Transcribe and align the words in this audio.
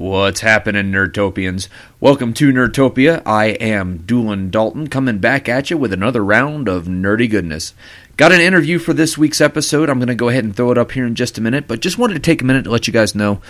What's 0.00 0.40
happening, 0.40 0.90
Nerdtopians? 0.90 1.68
Welcome 2.00 2.32
to 2.32 2.50
Nerdtopia. 2.50 3.20
I 3.26 3.48
am 3.48 3.98
Doolin 3.98 4.48
Dalton, 4.48 4.88
coming 4.88 5.18
back 5.18 5.46
at 5.46 5.68
you 5.68 5.76
with 5.76 5.92
another 5.92 6.24
round 6.24 6.70
of 6.70 6.86
nerdy 6.86 7.28
goodness. 7.28 7.74
Got 8.16 8.32
an 8.32 8.40
interview 8.40 8.78
for 8.78 8.94
this 8.94 9.18
week's 9.18 9.42
episode. 9.42 9.90
I'm 9.90 9.98
going 9.98 10.08
to 10.08 10.14
go 10.14 10.30
ahead 10.30 10.44
and 10.44 10.56
throw 10.56 10.70
it 10.72 10.78
up 10.78 10.92
here 10.92 11.04
in 11.04 11.16
just 11.16 11.36
a 11.36 11.42
minute, 11.42 11.68
but 11.68 11.80
just 11.80 11.98
wanted 11.98 12.14
to 12.14 12.20
take 12.20 12.40
a 12.40 12.46
minute 12.46 12.64
to 12.64 12.70
let 12.70 12.86
you 12.86 12.94
guys 12.94 13.14
know 13.14 13.42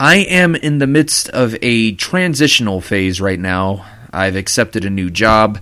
I 0.00 0.16
am 0.16 0.56
in 0.56 0.78
the 0.78 0.88
midst 0.88 1.28
of 1.28 1.56
a 1.62 1.92
transitional 1.92 2.80
phase 2.80 3.20
right 3.20 3.38
now. 3.38 3.86
I've 4.12 4.34
accepted 4.34 4.84
a 4.84 4.90
new 4.90 5.10
job. 5.10 5.60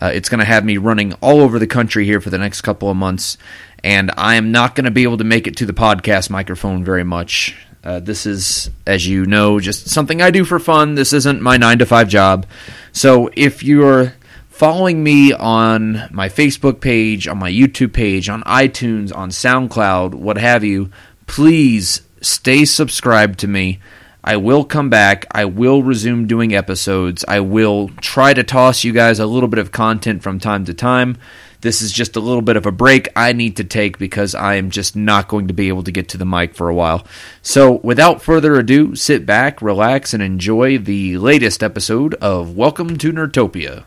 Uh, 0.00 0.12
it's 0.14 0.30
going 0.30 0.40
to 0.40 0.46
have 0.46 0.64
me 0.64 0.78
running 0.78 1.12
all 1.20 1.42
over 1.42 1.58
the 1.58 1.66
country 1.66 2.06
here 2.06 2.22
for 2.22 2.30
the 2.30 2.38
next 2.38 2.62
couple 2.62 2.88
of 2.88 2.96
months, 2.96 3.36
and 3.82 4.10
I 4.16 4.36
am 4.36 4.50
not 4.50 4.76
going 4.76 4.86
to 4.86 4.90
be 4.90 5.02
able 5.02 5.18
to 5.18 5.24
make 5.24 5.46
it 5.46 5.58
to 5.58 5.66
the 5.66 5.74
podcast 5.74 6.30
microphone 6.30 6.84
very 6.84 7.04
much. 7.04 7.54
Uh, 7.84 8.00
this 8.00 8.24
is, 8.24 8.70
as 8.86 9.06
you 9.06 9.26
know, 9.26 9.60
just 9.60 9.88
something 9.88 10.22
I 10.22 10.30
do 10.30 10.44
for 10.44 10.58
fun. 10.58 10.94
This 10.94 11.12
isn't 11.12 11.42
my 11.42 11.58
nine 11.58 11.78
to 11.80 11.86
five 11.86 12.08
job. 12.08 12.46
So 12.92 13.28
if 13.34 13.62
you're 13.62 14.14
following 14.48 15.04
me 15.04 15.34
on 15.34 16.08
my 16.10 16.30
Facebook 16.30 16.80
page, 16.80 17.28
on 17.28 17.38
my 17.38 17.50
YouTube 17.50 17.92
page, 17.92 18.30
on 18.30 18.42
iTunes, 18.44 19.14
on 19.14 19.28
SoundCloud, 19.28 20.14
what 20.14 20.38
have 20.38 20.64
you, 20.64 20.90
please 21.26 22.00
stay 22.22 22.64
subscribed 22.64 23.38
to 23.40 23.48
me. 23.48 23.80
I 24.26 24.38
will 24.38 24.64
come 24.64 24.88
back. 24.88 25.26
I 25.30 25.44
will 25.44 25.82
resume 25.82 26.26
doing 26.26 26.54
episodes. 26.54 27.24
I 27.28 27.40
will 27.40 27.90
try 28.00 28.32
to 28.32 28.42
toss 28.42 28.82
you 28.82 28.94
guys 28.94 29.18
a 29.18 29.26
little 29.26 29.50
bit 29.50 29.58
of 29.58 29.72
content 29.72 30.22
from 30.22 30.40
time 30.40 30.64
to 30.64 30.72
time. 30.72 31.18
This 31.64 31.80
is 31.80 31.92
just 31.92 32.14
a 32.14 32.20
little 32.20 32.42
bit 32.42 32.58
of 32.58 32.66
a 32.66 32.70
break 32.70 33.08
I 33.16 33.32
need 33.32 33.56
to 33.56 33.64
take 33.64 33.96
because 33.96 34.34
I 34.34 34.56
am 34.56 34.68
just 34.68 34.94
not 34.94 35.28
going 35.28 35.48
to 35.48 35.54
be 35.54 35.68
able 35.68 35.82
to 35.84 35.90
get 35.90 36.10
to 36.10 36.18
the 36.18 36.26
mic 36.26 36.54
for 36.54 36.68
a 36.68 36.74
while. 36.74 37.06
So, 37.40 37.80
without 37.82 38.20
further 38.20 38.56
ado, 38.56 38.94
sit 38.94 39.24
back, 39.24 39.62
relax, 39.62 40.12
and 40.12 40.22
enjoy 40.22 40.76
the 40.76 41.16
latest 41.16 41.62
episode 41.62 42.16
of 42.16 42.54
Welcome 42.54 42.98
to 42.98 43.10
Nerdtopia. 43.14 43.86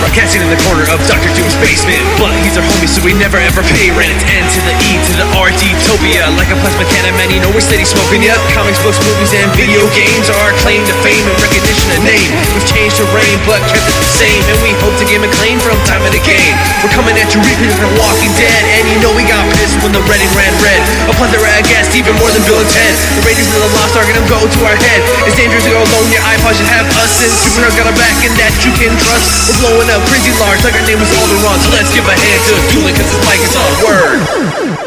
Broadcasting 0.00 0.40
in 0.40 0.48
the 0.48 0.58
corner 0.64 0.88
of 0.88 0.98
Dr. 1.04 1.28
Doom's 1.36 1.60
basement. 1.60 2.00
But 2.16 2.32
he's 2.40 2.56
our 2.56 2.64
homie, 2.64 2.88
so 2.88 3.04
we 3.04 3.12
never 3.12 3.36
ever 3.36 3.60
pay 3.68 3.92
rent. 3.92 4.16
N 4.32 4.48
to 4.48 4.60
the 4.64 4.74
the 5.20 5.28
R, 5.36 5.52
Topia. 5.84 6.24
Like 6.40 6.48
a 6.48 6.56
plasma 6.64 6.88
cannon, 6.88 7.12
man, 7.20 7.28
you 7.28 7.44
know 7.44 7.52
we're 7.52 7.60
steady 7.60 7.84
smoking. 7.84 8.24
Yep, 8.24 8.40
comics, 8.56 8.80
books, 8.80 8.96
movies, 9.04 9.36
and 9.36 9.52
video 9.52 9.84
games 9.92 10.32
are 10.32 10.40
our 10.48 10.56
claim 10.64 10.80
to 10.88 10.94
fame 11.04 11.20
and 11.28 11.36
recognition 11.36 11.92
and 11.92 12.02
name. 12.08 12.30
We've 12.56 12.64
changed 12.64 12.96
the 12.96 13.04
reign, 13.12 13.36
but 13.44 13.60
kept 13.68 13.84
it 13.84 13.96
the 14.00 14.08
same. 14.16 14.40
And 14.48 14.56
we 14.64 14.72
hope 14.80 14.96
to 14.96 15.04
gain 15.04 15.20
acclaim 15.20 15.60
from 15.60 15.76
time 15.84 16.00
and 16.08 16.16
again. 16.16 16.56
We're 16.80 16.94
coming 16.96 17.12
at 17.20 17.28
you, 17.36 17.44
reaping 17.44 17.68
from 17.76 17.92
Walking 18.00 18.32
Dead. 18.40 18.62
And 18.80 18.88
you 18.88 18.96
know 19.04 19.12
we 19.12 19.28
got 19.28 19.44
pissed 19.60 19.76
when 19.84 19.92
the 19.92 20.00
Reddit 20.08 20.32
ran 20.32 20.54
red. 20.64 20.80
A 21.10 21.14
plethora 21.20 21.52
of 21.52 21.64
guests, 21.68 21.92
even 21.92 22.16
more 22.16 22.32
than 22.32 22.40
Bill 22.48 22.56
and 22.56 22.70
Ted. 22.72 22.96
The 23.20 23.22
ratings 23.28 23.52
of 23.52 23.60
the 23.60 23.70
Lost 23.76 23.92
are 24.00 24.06
gonna 24.08 24.24
go 24.24 24.40
to 24.40 24.60
our 24.64 24.78
head. 24.88 25.04
It's 25.28 25.36
dangerous 25.36 25.68
to 25.68 25.72
go 25.76 25.84
alone, 25.84 26.08
your 26.08 26.24
iPod 26.24 26.56
should 26.56 26.70
have 26.72 26.88
us. 26.96 27.12
And 27.20 27.28
Superheroes 27.28 27.76
got 27.76 27.92
a 27.92 27.94
back, 28.00 28.16
and 28.24 28.32
that 28.40 28.56
you 28.64 28.72
can 28.72 28.96
trust. 28.96 29.52
We're 29.52 29.68
blowing 29.68 29.90
up 29.92 30.00
crazy 30.08 30.32
large, 30.40 30.64
like 30.64 30.78
our 30.80 30.86
name 30.88 30.96
was 30.96 31.12
Alderaan. 31.12 31.60
So 31.60 31.68
let's 31.76 31.92
give 31.92 32.08
a 32.08 32.16
hand 32.16 32.40
to 32.48 32.56
Doolin, 32.72 32.96
cause 32.96 33.10
his 33.12 33.20
mic 33.28 33.40
is 33.44 33.52
on 33.52 33.72
word. 33.84 34.79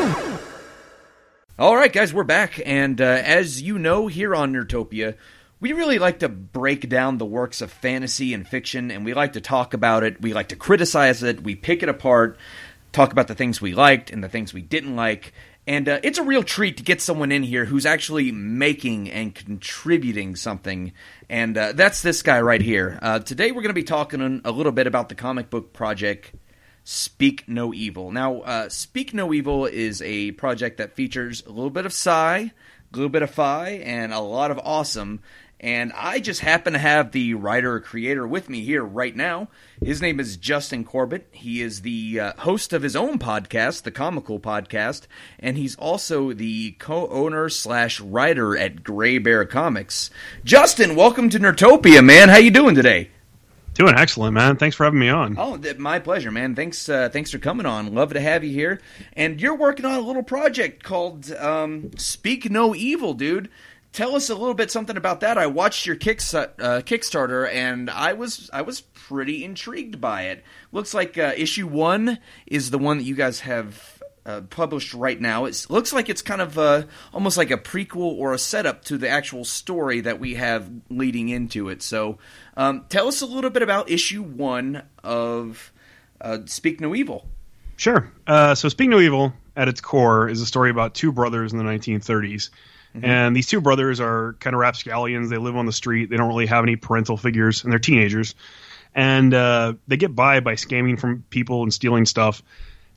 All 1.63 1.77
right, 1.77 1.93
guys, 1.93 2.13
we're 2.13 2.25
back, 2.25 2.59
and 2.65 2.99
uh, 2.99 3.05
as 3.05 3.61
you 3.61 3.79
know, 3.79 4.07
here 4.07 4.35
on 4.35 4.51
Nerdtopia, 4.51 5.15
we 5.61 5.71
really 5.71 5.97
like 5.97 6.19
to 6.19 6.27
break 6.27 6.89
down 6.89 7.19
the 7.19 7.25
works 7.25 7.61
of 7.61 7.71
fantasy 7.71 8.33
and 8.33 8.45
fiction, 8.45 8.91
and 8.91 9.05
we 9.05 9.13
like 9.13 9.31
to 9.31 9.39
talk 9.39 9.73
about 9.73 10.03
it. 10.03 10.21
We 10.21 10.33
like 10.33 10.49
to 10.49 10.57
criticize 10.57 11.23
it. 11.23 11.41
We 11.41 11.55
pick 11.55 11.81
it 11.81 11.87
apart, 11.87 12.37
talk 12.91 13.13
about 13.13 13.29
the 13.29 13.33
things 13.33 13.61
we 13.61 13.73
liked 13.73 14.11
and 14.11 14.21
the 14.21 14.27
things 14.27 14.53
we 14.53 14.61
didn't 14.61 14.97
like. 14.97 15.31
And 15.65 15.87
uh, 15.87 16.01
it's 16.03 16.17
a 16.17 16.23
real 16.23 16.43
treat 16.43 16.75
to 16.75 16.83
get 16.83 17.01
someone 17.01 17.31
in 17.31 17.43
here 17.43 17.63
who's 17.63 17.85
actually 17.85 18.33
making 18.33 19.09
and 19.09 19.33
contributing 19.33 20.35
something. 20.35 20.91
And 21.29 21.57
uh, 21.57 21.71
that's 21.71 22.01
this 22.01 22.23
guy 22.23 22.41
right 22.41 22.61
here. 22.61 22.99
Uh, 23.01 23.19
today, 23.19 23.51
we're 23.51 23.61
going 23.61 23.69
to 23.69 23.73
be 23.73 23.83
talking 23.83 24.41
a 24.43 24.51
little 24.51 24.73
bit 24.73 24.85
about 24.85 25.07
the 25.07 25.15
comic 25.15 25.49
book 25.49 25.71
project 25.71 26.33
Speak 26.83 27.47
No 27.47 27.73
Evil. 27.73 28.11
Now, 28.11 28.41
uh, 28.41 28.69
Speak 28.69 29.13
No 29.13 29.33
Evil 29.33 29.65
is 29.65 30.01
a 30.01 30.31
project 30.31 30.77
that 30.77 30.95
features 30.95 31.43
a 31.45 31.49
little 31.49 31.69
bit 31.69 31.85
of 31.85 31.91
Sci, 31.91 32.37
a 32.39 32.51
little 32.91 33.09
bit 33.09 33.21
of 33.21 33.31
Fi, 33.31 33.69
and 33.69 34.13
a 34.13 34.19
lot 34.19 34.51
of 34.51 34.59
awesome. 34.63 35.21
And 35.63 35.93
I 35.95 36.19
just 36.19 36.41
happen 36.41 36.73
to 36.73 36.79
have 36.79 37.13
the 37.13 37.35
writer 37.35 37.79
creator 37.79 38.27
with 38.27 38.49
me 38.49 38.65
here 38.65 38.83
right 38.83 39.15
now. 39.15 39.47
His 39.81 40.01
name 40.01 40.19
is 40.19 40.35
Justin 40.35 40.83
Corbett. 40.83 41.29
He 41.31 41.61
is 41.61 41.83
the 41.83 42.19
uh, 42.19 42.33
host 42.39 42.73
of 42.73 42.81
his 42.81 42.97
own 42.97 43.17
podcast, 43.17 43.83
the 43.83 43.91
Comical 43.91 44.41
Podcast, 44.41 45.07
and 45.39 45.57
he's 45.57 45.77
also 45.77 46.33
the 46.33 46.71
co-owner 46.79 47.47
slash 47.47 48.01
writer 48.01 48.57
at 48.57 48.83
Gray 48.83 49.19
Bear 49.19 49.45
Comics. 49.45 50.09
Justin, 50.43 50.97
welcome 50.97 51.29
to 51.29 51.39
Nerdtopia, 51.39 52.03
man. 52.03 52.27
How 52.27 52.39
you 52.39 52.51
doing 52.51 52.75
today? 52.75 53.11
Doing 53.73 53.95
excellent, 53.95 54.33
man. 54.33 54.57
Thanks 54.57 54.75
for 54.75 54.83
having 54.83 54.99
me 54.99 55.09
on. 55.09 55.35
Oh, 55.37 55.59
my 55.77 55.99
pleasure, 55.99 56.29
man. 56.29 56.55
Thanks, 56.55 56.87
uh, 56.87 57.09
thanks 57.09 57.31
for 57.31 57.39
coming 57.39 57.65
on. 57.65 57.93
Love 57.93 58.13
to 58.13 58.19
have 58.19 58.43
you 58.43 58.51
here. 58.51 58.79
And 59.13 59.41
you're 59.41 59.55
working 59.55 59.85
on 59.85 59.95
a 59.95 60.01
little 60.01 60.23
project 60.23 60.83
called 60.83 61.31
um, 61.31 61.91
"Speak 61.97 62.49
No 62.51 62.75
Evil," 62.75 63.13
dude. 63.13 63.49
Tell 63.93 64.15
us 64.15 64.29
a 64.29 64.35
little 64.35 64.55
bit 64.55 64.71
something 64.71 64.97
about 64.97 65.19
that. 65.19 65.37
I 65.37 65.45
watched 65.45 65.85
your 65.85 65.95
kick, 65.95 66.17
uh, 66.33 66.47
Kickstarter, 66.81 67.47
and 67.51 67.91
I 67.91 68.13
was 68.13 68.49
I 68.51 68.63
was 68.63 68.81
pretty 68.81 69.43
intrigued 69.43 70.01
by 70.01 70.23
it. 70.23 70.43
Looks 70.71 70.95
like 70.95 71.15
uh, 71.17 71.33
issue 71.37 71.67
one 71.67 72.17
is 72.47 72.71
the 72.71 72.79
one 72.79 72.97
that 72.97 73.03
you 73.03 73.13
guys 73.13 73.41
have 73.41 73.92
uh, 74.25 74.41
published 74.49 74.93
right 74.93 75.19
now. 75.19 75.45
It 75.45 75.65
looks 75.69 75.93
like 75.93 76.09
it's 76.09 76.21
kind 76.21 76.41
of 76.41 76.57
uh, 76.57 76.83
almost 77.13 77.37
like 77.37 77.51
a 77.51 77.57
prequel 77.57 78.17
or 78.17 78.33
a 78.33 78.37
setup 78.37 78.83
to 78.85 78.97
the 78.97 79.09
actual 79.09 79.45
story 79.45 80.01
that 80.01 80.19
we 80.19 80.35
have 80.35 80.69
leading 80.89 81.29
into 81.29 81.69
it. 81.69 81.81
So, 81.81 82.17
um, 82.55 82.85
tell 82.89 83.07
us 83.07 83.21
a 83.21 83.25
little 83.25 83.49
bit 83.49 83.61
about 83.61 83.89
issue 83.89 84.23
one 84.23 84.83
of 85.03 85.71
uh, 86.21 86.39
Speak 86.45 86.79
No 86.79 86.95
Evil. 86.95 87.27
Sure. 87.75 88.11
Uh, 88.25 88.55
so, 88.55 88.69
Speak 88.69 88.89
No 88.89 88.99
Evil, 88.99 89.33
at 89.55 89.67
its 89.67 89.81
core, 89.81 90.29
is 90.29 90.41
a 90.41 90.45
story 90.45 90.69
about 90.69 90.93
two 90.93 91.11
brothers 91.11 91.51
in 91.51 91.57
the 91.57 91.65
1930s. 91.65 92.49
Mm-hmm. 92.95 93.05
And 93.05 93.35
these 93.35 93.47
two 93.47 93.59
brothers 93.59 93.99
are 93.99 94.33
kind 94.39 94.53
of 94.53 94.59
rapscallions. 94.59 95.29
They 95.29 95.37
live 95.37 95.55
on 95.55 95.65
the 95.65 95.71
street. 95.71 96.09
They 96.09 96.17
don't 96.17 96.27
really 96.27 96.45
have 96.45 96.63
any 96.63 96.75
parental 96.75 97.17
figures, 97.17 97.63
and 97.63 97.71
they're 97.71 97.79
teenagers. 97.79 98.35
And 98.95 99.33
uh, 99.33 99.73
they 99.87 99.97
get 99.97 100.15
by 100.15 100.39
by 100.39 100.53
scamming 100.53 100.99
from 100.99 101.23
people 101.29 101.63
and 101.63 101.73
stealing 101.73 102.05
stuff. 102.05 102.43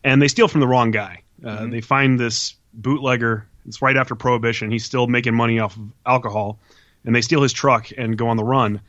And 0.07 0.23
they 0.23 0.29
steal 0.29 0.47
from 0.47 0.61
the 0.61 0.69
wrong 0.69 0.93
guy. 0.93 1.23
Uh, 1.45 1.49
Mm-hmm. 1.49 1.71
They 1.71 1.81
find 1.81 2.19
this 2.19 2.55
bootlegger. 2.73 3.47
It's 3.67 3.83
right 3.83 3.97
after 3.97 4.15
Prohibition. 4.15 4.71
He's 4.71 4.85
still 4.85 5.07
making 5.09 5.35
money 5.35 5.59
off 5.59 5.77
of 5.77 5.83
alcohol. 6.07 6.61
And 7.05 7.15
they 7.15 7.23
steal 7.23 7.43
his 7.43 7.53
truck 7.53 7.89
and 7.97 8.17
go 8.17 8.29
on 8.29 8.37
the 8.37 8.45
run. 8.45 8.81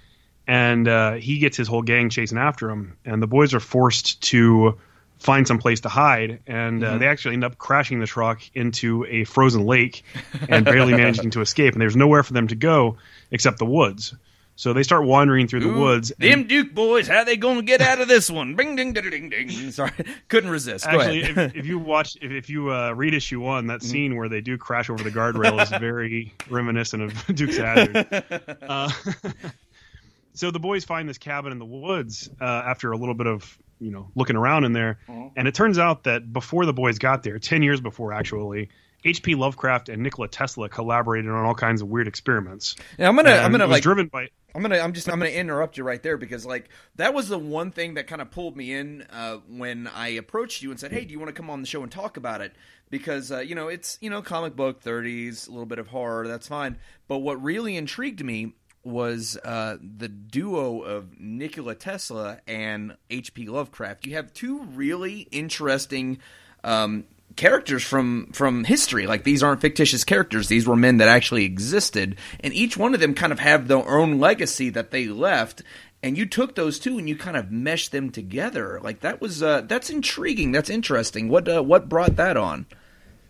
And 0.47 0.87
uh, 0.87 1.13
he 1.13 1.39
gets 1.39 1.57
his 1.57 1.67
whole 1.67 1.81
gang 1.81 2.09
chasing 2.11 2.37
after 2.37 2.69
him. 2.69 2.97
And 3.03 3.21
the 3.21 3.27
boys 3.27 3.53
are 3.55 3.59
forced 3.59 4.21
to 4.29 4.77
find 5.17 5.47
some 5.47 5.57
place 5.57 5.81
to 5.81 5.89
hide. 5.89 6.39
And 6.45 6.83
uh, 6.83 6.97
they 6.99 7.07
actually 7.07 7.33
end 7.33 7.43
up 7.43 7.57
crashing 7.57 7.99
the 7.99 8.05
truck 8.05 8.41
into 8.53 9.03
a 9.09 9.23
frozen 9.23 9.65
lake 9.65 10.03
and 10.47 10.63
barely 10.65 10.93
managing 10.93 11.31
to 11.31 11.41
escape. 11.47 11.73
And 11.73 11.81
there's 11.81 11.95
nowhere 11.95 12.21
for 12.21 12.33
them 12.33 12.47
to 12.49 12.55
go 12.55 12.97
except 13.31 13.57
the 13.57 13.65
woods. 13.65 14.13
So 14.59 14.73
they 14.73 14.81
start 14.81 15.05
wandering 15.05 15.47
through 15.47 15.59
the 15.59 15.69
Ooh, 15.69 15.79
woods. 15.79 16.11
and- 16.19 16.19
Them 16.31 16.43
Duke 16.47 16.73
boys, 16.73 17.07
how 17.07 17.23
they 17.23 17.37
gonna 17.37 17.61
get 17.61 17.79
out 17.79 18.01
of 18.01 18.07
this 18.07 18.27
one? 18.29 18.55
Bing, 18.55 18.75
ding, 18.75 18.91
ding, 18.91 19.09
ding, 19.09 19.29
ding. 19.29 19.49
Sorry, 19.71 19.91
couldn't 20.29 20.49
resist. 20.49 20.83
Go 20.85 20.99
Actually, 20.99 21.21
if, 21.21 21.55
if 21.55 21.65
you 21.67 21.77
watch, 21.77 22.17
if, 22.21 22.31
if 22.31 22.49
you 22.49 22.73
uh, 22.73 22.91
read 22.93 23.13
issue 23.13 23.39
one, 23.39 23.63
Mm-hmm. 23.65 23.67
that 23.69 23.83
scene 23.83 24.15
where 24.15 24.27
they 24.29 24.41
do 24.41 24.57
crash 24.57 24.89
over 24.89 25.03
the 25.03 25.11
guardrail 25.11 25.61
is 25.61 25.69
very 25.79 26.33
reminiscent 26.49 27.03
of 27.03 27.25
Duke's 27.35 27.57
Hazzard. 27.57 28.07
Uh, 28.61 28.89
so 30.33 30.51
the 30.51 30.59
boys 30.59 30.83
find 30.85 31.07
this 31.07 31.17
cabin 31.17 31.51
in 31.51 31.59
the 31.59 31.65
woods 31.65 32.29
uh, 32.41 32.43
after 32.43 32.91
a 32.91 32.97
little 32.97 33.15
bit 33.15 33.27
of 33.27 33.57
you 33.79 33.91
know 33.91 34.09
looking 34.15 34.35
around 34.35 34.63
in 34.63 34.73
there, 34.73 34.97
Mm-hmm. 35.07 35.27
and 35.37 35.47
it 35.47 35.53
turns 35.53 35.77
out 35.77 36.03
that 36.05 36.33
before 36.33 36.65
the 36.65 36.73
boys 36.73 36.97
got 36.97 37.23
there, 37.23 37.37
ten 37.39 37.61
years 37.61 37.79
before 37.79 38.11
actually. 38.13 38.69
H.P. 39.03 39.35
Lovecraft 39.35 39.89
and 39.89 40.03
Nikola 40.03 40.27
Tesla 40.27 40.69
collaborated 40.69 41.31
on 41.31 41.45
all 41.45 41.55
kinds 41.55 41.81
of 41.81 41.87
weird 41.87 42.07
experiments. 42.07 42.75
Now, 42.97 43.09
I'm 43.09 43.15
gonna, 43.15 43.31
I'm 43.31 43.51
gonna 43.51 43.67
like, 43.67 43.83
driven 43.83 44.07
by 44.07 44.29
I'm 44.57 44.63
gonna, 44.63 44.79
I'm 44.79 44.93
just, 44.93 45.07
I'm 45.07 45.19
gonna 45.19 45.29
interrupt 45.29 45.77
you 45.77 45.83
right 45.83 46.01
there 46.01 46.17
because 46.17 46.43
like 46.43 46.69
that 46.95 47.13
was 47.13 47.27
the 47.27 47.37
one 47.37 47.71
thing 47.71 47.93
that 47.93 48.07
kind 48.07 48.23
of 48.23 48.31
pulled 48.31 48.57
me 48.57 48.73
in 48.73 49.05
uh, 49.11 49.37
when 49.47 49.85
I 49.85 50.09
approached 50.09 50.63
you 50.63 50.71
and 50.71 50.79
said, 50.79 50.91
"Hey, 50.91 51.05
do 51.05 51.11
you 51.11 51.19
want 51.19 51.29
to 51.29 51.33
come 51.33 51.51
on 51.51 51.61
the 51.61 51.67
show 51.67 51.83
and 51.83 51.91
talk 51.91 52.17
about 52.17 52.41
it?" 52.41 52.55
Because 52.89 53.31
uh, 53.31 53.39
you 53.39 53.53
know 53.53 53.67
it's 53.67 53.99
you 54.01 54.09
know 54.09 54.23
comic 54.23 54.55
book 54.55 54.81
30s, 54.81 55.47
a 55.47 55.51
little 55.51 55.67
bit 55.67 55.77
of 55.77 55.89
horror, 55.89 56.27
that's 56.27 56.47
fine. 56.47 56.77
But 57.07 57.19
what 57.19 57.41
really 57.43 57.77
intrigued 57.77 58.25
me 58.25 58.53
was 58.83 59.37
uh, 59.43 59.77
the 59.79 60.07
duo 60.07 60.81
of 60.81 61.19
Nikola 61.19 61.75
Tesla 61.75 62.39
and 62.47 62.97
H.P. 63.11 63.47
Lovecraft. 63.47 64.07
You 64.07 64.15
have 64.15 64.33
two 64.33 64.63
really 64.63 65.27
interesting. 65.31 66.17
Um, 66.63 67.03
characters 67.37 67.83
from 67.83 68.31
from 68.33 68.63
history 68.63 69.07
like 69.07 69.23
these 69.23 69.43
aren't 69.43 69.61
fictitious 69.61 70.03
characters 70.03 70.47
these 70.47 70.67
were 70.67 70.75
men 70.75 70.97
that 70.97 71.07
actually 71.07 71.45
existed 71.45 72.17
and 72.39 72.53
each 72.53 72.75
one 72.75 72.93
of 72.93 72.99
them 72.99 73.13
kind 73.13 73.31
of 73.31 73.39
have 73.39 73.67
their 73.67 73.87
own 73.87 74.19
legacy 74.19 74.69
that 74.69 74.91
they 74.91 75.07
left 75.07 75.61
and 76.03 76.17
you 76.17 76.25
took 76.25 76.55
those 76.55 76.79
two 76.79 76.97
and 76.97 77.09
you 77.09 77.15
kind 77.15 77.37
of 77.37 77.51
meshed 77.51 77.91
them 77.91 78.11
together. 78.11 78.79
Like 78.83 79.01
that 79.01 79.21
was 79.21 79.41
uh, 79.41 79.61
that's 79.61 79.89
intriguing. 79.89 80.51
That's 80.51 80.69
interesting. 80.69 81.29
What 81.29 81.47
uh, 81.49 81.63
what 81.63 81.89
brought 81.89 82.17
that 82.17 82.37
on? 82.37 82.65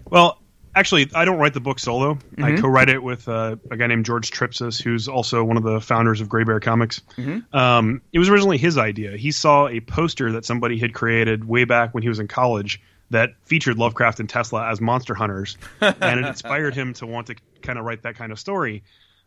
Well, 0.09 0.39
actually, 0.75 1.09
I 1.13 1.25
don't 1.25 1.39
write 1.39 1.53
the 1.53 1.59
book 1.59 1.79
solo. 1.79 2.15
Mm-hmm. 2.15 2.43
I 2.43 2.57
co-write 2.57 2.89
it 2.89 3.01
with 3.01 3.27
uh, 3.27 3.57
a 3.71 3.77
guy 3.77 3.87
named 3.87 4.05
George 4.05 4.31
Tripsis, 4.31 4.81
who's 4.81 5.07
also 5.07 5.43
one 5.43 5.57
of 5.57 5.63
the 5.63 5.81
founders 5.81 6.21
of 6.21 6.29
Gray 6.29 6.43
Bear 6.43 6.59
Comics. 6.59 7.01
Mm-hmm. 7.17 7.55
Um, 7.55 8.01
it 8.13 8.19
was 8.19 8.29
originally 8.29 8.57
his 8.57 8.77
idea. 8.77 9.17
He 9.17 9.31
saw 9.31 9.67
a 9.67 9.79
poster 9.79 10.33
that 10.33 10.45
somebody 10.45 10.77
had 10.77 10.93
created 10.93 11.45
way 11.45 11.65
back 11.65 11.93
when 11.93 12.03
he 12.03 12.09
was 12.09 12.19
in 12.19 12.27
college 12.27 12.81
that 13.09 13.31
featured 13.45 13.77
Lovecraft 13.77 14.19
and 14.19 14.29
Tesla 14.29 14.69
as 14.69 14.81
monster 14.81 15.13
hunters, 15.13 15.57
and 15.81 16.19
it 16.19 16.25
inspired 16.25 16.75
him 16.75 16.93
to 16.95 17.05
want 17.05 17.27
to 17.27 17.35
kind 17.61 17.79
of 17.79 17.85
write 17.85 18.03
that 18.03 18.15
kind 18.15 18.31
of 18.31 18.39
story. 18.39 18.83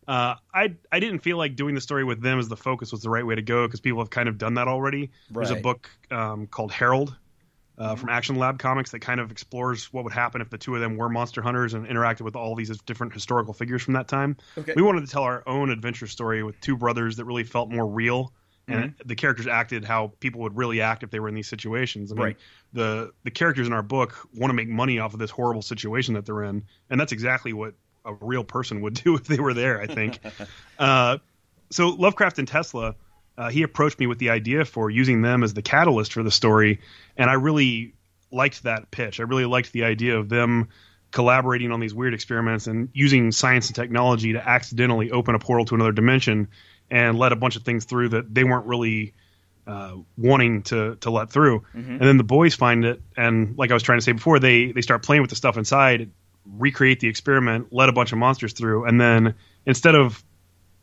Uh, 0.08 0.34
I 0.52 0.74
I 0.90 1.00
didn't 1.00 1.20
feel 1.20 1.36
like 1.36 1.56
doing 1.56 1.74
the 1.74 1.80
story 1.80 2.04
with 2.04 2.20
them 2.22 2.38
as 2.38 2.48
the 2.48 2.56
focus 2.56 2.92
was 2.92 3.02
the 3.02 3.10
right 3.10 3.24
way 3.24 3.34
to 3.34 3.42
go 3.42 3.66
because 3.66 3.80
people 3.80 4.00
have 4.00 4.10
kind 4.10 4.28
of 4.28 4.38
done 4.38 4.54
that 4.54 4.68
already. 4.68 5.10
There's 5.30 5.50
a 5.50 5.56
book 5.56 5.90
um, 6.10 6.46
called 6.46 6.72
Herald 6.72 7.16
uh, 7.80 7.96
from 7.96 8.10
Action 8.10 8.36
Lab 8.36 8.58
Comics 8.58 8.90
that 8.90 9.00
kind 9.00 9.20
of 9.20 9.30
explores 9.30 9.90
what 9.92 10.04
would 10.04 10.12
happen 10.12 10.42
if 10.42 10.50
the 10.50 10.58
two 10.58 10.74
of 10.74 10.80
them 10.80 10.96
were 10.96 11.08
monster 11.08 11.40
hunters 11.40 11.72
and 11.72 11.86
interacted 11.86 12.22
with 12.22 12.36
all 12.36 12.54
these 12.54 12.76
different 12.82 13.14
historical 13.14 13.54
figures 13.54 13.82
from 13.82 13.94
that 13.94 14.06
time. 14.06 14.36
Okay. 14.58 14.74
We 14.76 14.82
wanted 14.82 15.06
to 15.06 15.06
tell 15.06 15.22
our 15.22 15.42
own 15.46 15.70
adventure 15.70 16.06
story 16.06 16.42
with 16.42 16.60
two 16.60 16.76
brothers 16.76 17.16
that 17.16 17.24
really 17.24 17.44
felt 17.44 17.70
more 17.70 17.86
real. 17.86 18.32
And 18.68 18.92
Mm-hmm. 18.92 19.08
the 19.08 19.16
characters 19.16 19.46
acted 19.48 19.84
how 19.84 20.12
people 20.20 20.42
would 20.42 20.56
really 20.56 20.80
act 20.80 21.02
if 21.02 21.10
they 21.10 21.18
were 21.18 21.28
in 21.28 21.34
these 21.34 21.48
situations. 21.48 22.12
I 22.12 22.14
mean, 22.14 22.24
Right. 22.24 22.36
the 22.72 23.10
the 23.24 23.30
characters 23.30 23.66
in 23.66 23.72
our 23.72 23.82
book 23.82 24.16
want 24.34 24.50
to 24.50 24.54
make 24.54 24.68
money 24.68 24.98
off 25.00 25.12
of 25.12 25.18
this 25.18 25.30
horrible 25.30 25.62
situation 25.62 26.14
that 26.14 26.24
they're 26.26 26.44
in, 26.44 26.64
and 26.88 27.00
that's 27.00 27.12
exactly 27.12 27.52
what 27.52 27.74
a 28.04 28.14
real 28.14 28.44
person 28.44 28.80
would 28.82 28.94
do 29.04 29.16
if 29.16 29.24
they 29.24 29.40
were 29.40 29.54
there. 29.54 29.80
I 29.80 29.86
think. 29.86 30.20
uh, 30.78 31.18
so 31.70 31.88
Lovecraft 31.88 32.38
and 32.38 32.46
Tesla, 32.48 32.94
uh, 33.36 33.50
he 33.50 33.62
approached 33.62 33.98
me 33.98 34.06
with 34.06 34.18
the 34.18 34.30
idea 34.30 34.64
for 34.64 34.88
using 34.90 35.22
them 35.22 35.42
as 35.42 35.52
the 35.54 35.62
catalyst 35.62 36.12
for 36.12 36.22
the 36.22 36.30
story, 36.30 36.80
and 37.16 37.28
I 37.28 37.34
really 37.34 37.94
liked 38.30 38.62
that 38.62 38.90
pitch. 38.90 39.18
I 39.18 39.24
really 39.24 39.46
liked 39.46 39.72
the 39.72 39.84
idea 39.84 40.16
of 40.18 40.28
them 40.28 40.68
collaborating 41.10 41.72
on 41.72 41.80
these 41.80 41.92
weird 41.92 42.14
experiments 42.14 42.68
and 42.68 42.88
using 42.92 43.32
science 43.32 43.66
and 43.66 43.74
technology 43.74 44.34
to 44.34 44.48
accidentally 44.48 45.10
open 45.10 45.34
a 45.34 45.40
portal 45.40 45.64
to 45.66 45.74
another 45.74 45.90
dimension 45.90 46.48
and 46.90 47.19
let 47.19 47.32
a 47.32 47.37
bunch 47.37 47.56
of 47.56 47.62
things 47.62 47.84
through 47.84 48.10
that 48.10 48.34
they 48.34 48.44
weren't 48.44 48.66
really 48.66 49.12
uh, 49.66 49.94
wanting 50.16 50.62
to 50.64 50.96
to 50.96 51.10
let 51.10 51.31
through. 51.31 51.62
And 51.75 52.00
then 52.00 52.16
the 52.16 52.25
boys 52.25 52.54
find 52.54 52.84
it, 52.84 53.00
and 53.16 53.56
like 53.58 53.70
I 53.70 53.75
was 53.75 53.82
trying 53.82 53.98
to 53.98 54.04
say 54.04 54.12
before, 54.12 54.38
they 54.38 54.72
they 54.72 54.81
start 54.81 55.02
playing 55.02 55.22
with 55.22 55.31
the 55.31 55.37
stuff 55.37 55.56
inside, 55.56 56.10
recreate 56.46 57.00
the 57.00 57.08
experiment, 57.08 57.69
let 57.70 57.88
a 57.88 57.92
bunch 57.92 58.12
of 58.12 58.19
monsters 58.19 58.52
through, 58.52 58.87
and 58.87 59.00
then 59.00 59.34
instead 59.66 59.94
of 59.94 60.25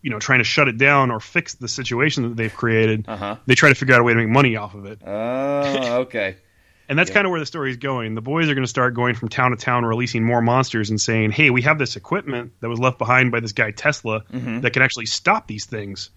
you 0.01 0.09
know 0.11 0.19
trying 0.19 0.39
to 0.39 0.45
shut 0.45 0.67
it 0.67 0.77
down 0.77 1.11
or 1.11 1.19
fix 1.19 1.55
the 1.55 1.67
situation 1.67 2.23
that 2.29 2.35
they've 2.37 2.53
created, 2.55 3.05
Uh-huh. 3.07 3.35
they 3.45 3.55
try 3.55 3.69
to 3.69 3.75
figure 3.75 3.95
out 3.95 4.01
a 4.01 4.03
way 4.03 4.13
to 4.13 4.19
make 4.19 4.29
money 4.29 4.55
off 4.55 4.75
of 4.75 4.85
it. 4.85 5.01
Oh, 5.05 6.01
okay. 6.01 6.37
And 6.89 6.97
that's 6.97 7.11
kind 7.11 7.25
of 7.25 7.31
where 7.31 7.39
the 7.39 7.45
story 7.45 7.69
is 7.71 7.77
going. 7.77 8.15
The 8.15 8.21
boys 8.21 8.49
are 8.49 8.53
going 8.53 8.63
to 8.63 8.69
start 8.69 8.93
going 8.93 9.13
from 9.15 9.27
town 9.29 9.51
to 9.51 9.57
town, 9.57 9.83
releasing 9.85 10.23
more 10.23 10.41
monsters 10.41 10.89
and 10.89 10.99
saying, 11.01 11.31
"Hey, 11.31 11.49
we 11.49 11.61
have 11.63 11.77
this 11.77 11.95
equipment 11.97 12.53
that 12.61 12.69
was 12.69 12.79
left 12.79 12.97
behind 12.97 13.31
by 13.31 13.39
this 13.41 13.51
guy 13.51 13.71
Tesla 13.71 14.21
Mm-hmm. 14.31 14.61
that 14.61 14.71
can 14.71 14.81
actually 14.81 15.05
stop 15.07 15.47
these 15.47 15.65
things, 15.65 16.09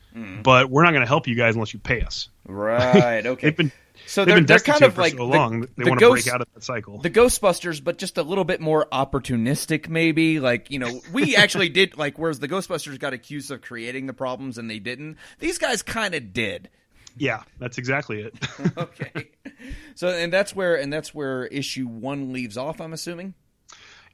but 0.43 0.71
we're 0.71 0.85
not 0.85 0.91
going 0.91 1.03
to 1.03 1.09
help 1.09 1.27
you 1.27 1.35
guys 1.35 1.55
unless 1.55 1.75
you 1.75 1.81
pay 1.81 2.03
us." 2.03 2.29
Right. 2.47 3.25
Okay. 3.27 3.49
They've 3.49 3.57
been 3.57 3.73
so 4.07 4.25
they've 4.25 4.29
they're, 4.35 4.37
been 4.39 4.47
they're 4.47 4.59
kind 4.61 4.83
of 4.83 4.95
for 4.95 5.01
like 5.03 5.13
so 5.13 5.19
the- 5.19 5.25
long. 5.25 5.61
they 5.77 5.85
the 5.85 5.91
want 5.91 6.01
to 6.01 6.11
break 6.11 6.29
out 6.29 6.41
of 6.41 6.47
that 6.55 6.65
cycle. 6.65 6.99
the 6.99 7.11
Ghostbusters, 7.11 7.83
but 7.83 7.99
just 7.99 8.17
a 8.19 8.23
little 8.23 8.45
bit 8.45 8.61
more 8.61 8.87
opportunistic, 8.93 9.89
maybe. 9.89 10.41
Like, 10.41 10.71
you 10.71 10.79
know, 10.79 11.01
we 11.13 11.37
actually 11.37 11.69
did, 11.69 11.97
like, 11.99 12.19
whereas 12.19 12.39
the 12.39 12.49
Ghostbusters 12.49 12.99
got 12.99 13.13
accused 13.13 13.51
of 13.51 13.61
creating 13.61 14.07
the 14.07 14.13
problems 14.13 14.59
and 14.59 14.71
they 14.71 14.79
didn't, 14.79 15.17
these 15.39 15.59
guys 15.59 15.83
kind 15.83 16.15
of 16.15 16.33
did. 16.33 16.71
Yeah, 17.17 17.43
that's 17.59 17.79
exactly 17.79 18.23
it. 18.23 18.35
Okay. 18.79 19.31
so, 19.95 20.09
and 20.09 20.33
that's 20.33 20.55
where, 20.55 20.77
and 20.77 20.93
that's 20.93 21.15
where 21.15 21.47
issue 21.47 21.87
one 21.87 22.33
leaves 22.33 22.57
off, 22.57 22.81
I'm 22.81 22.93
assuming. 22.93 23.35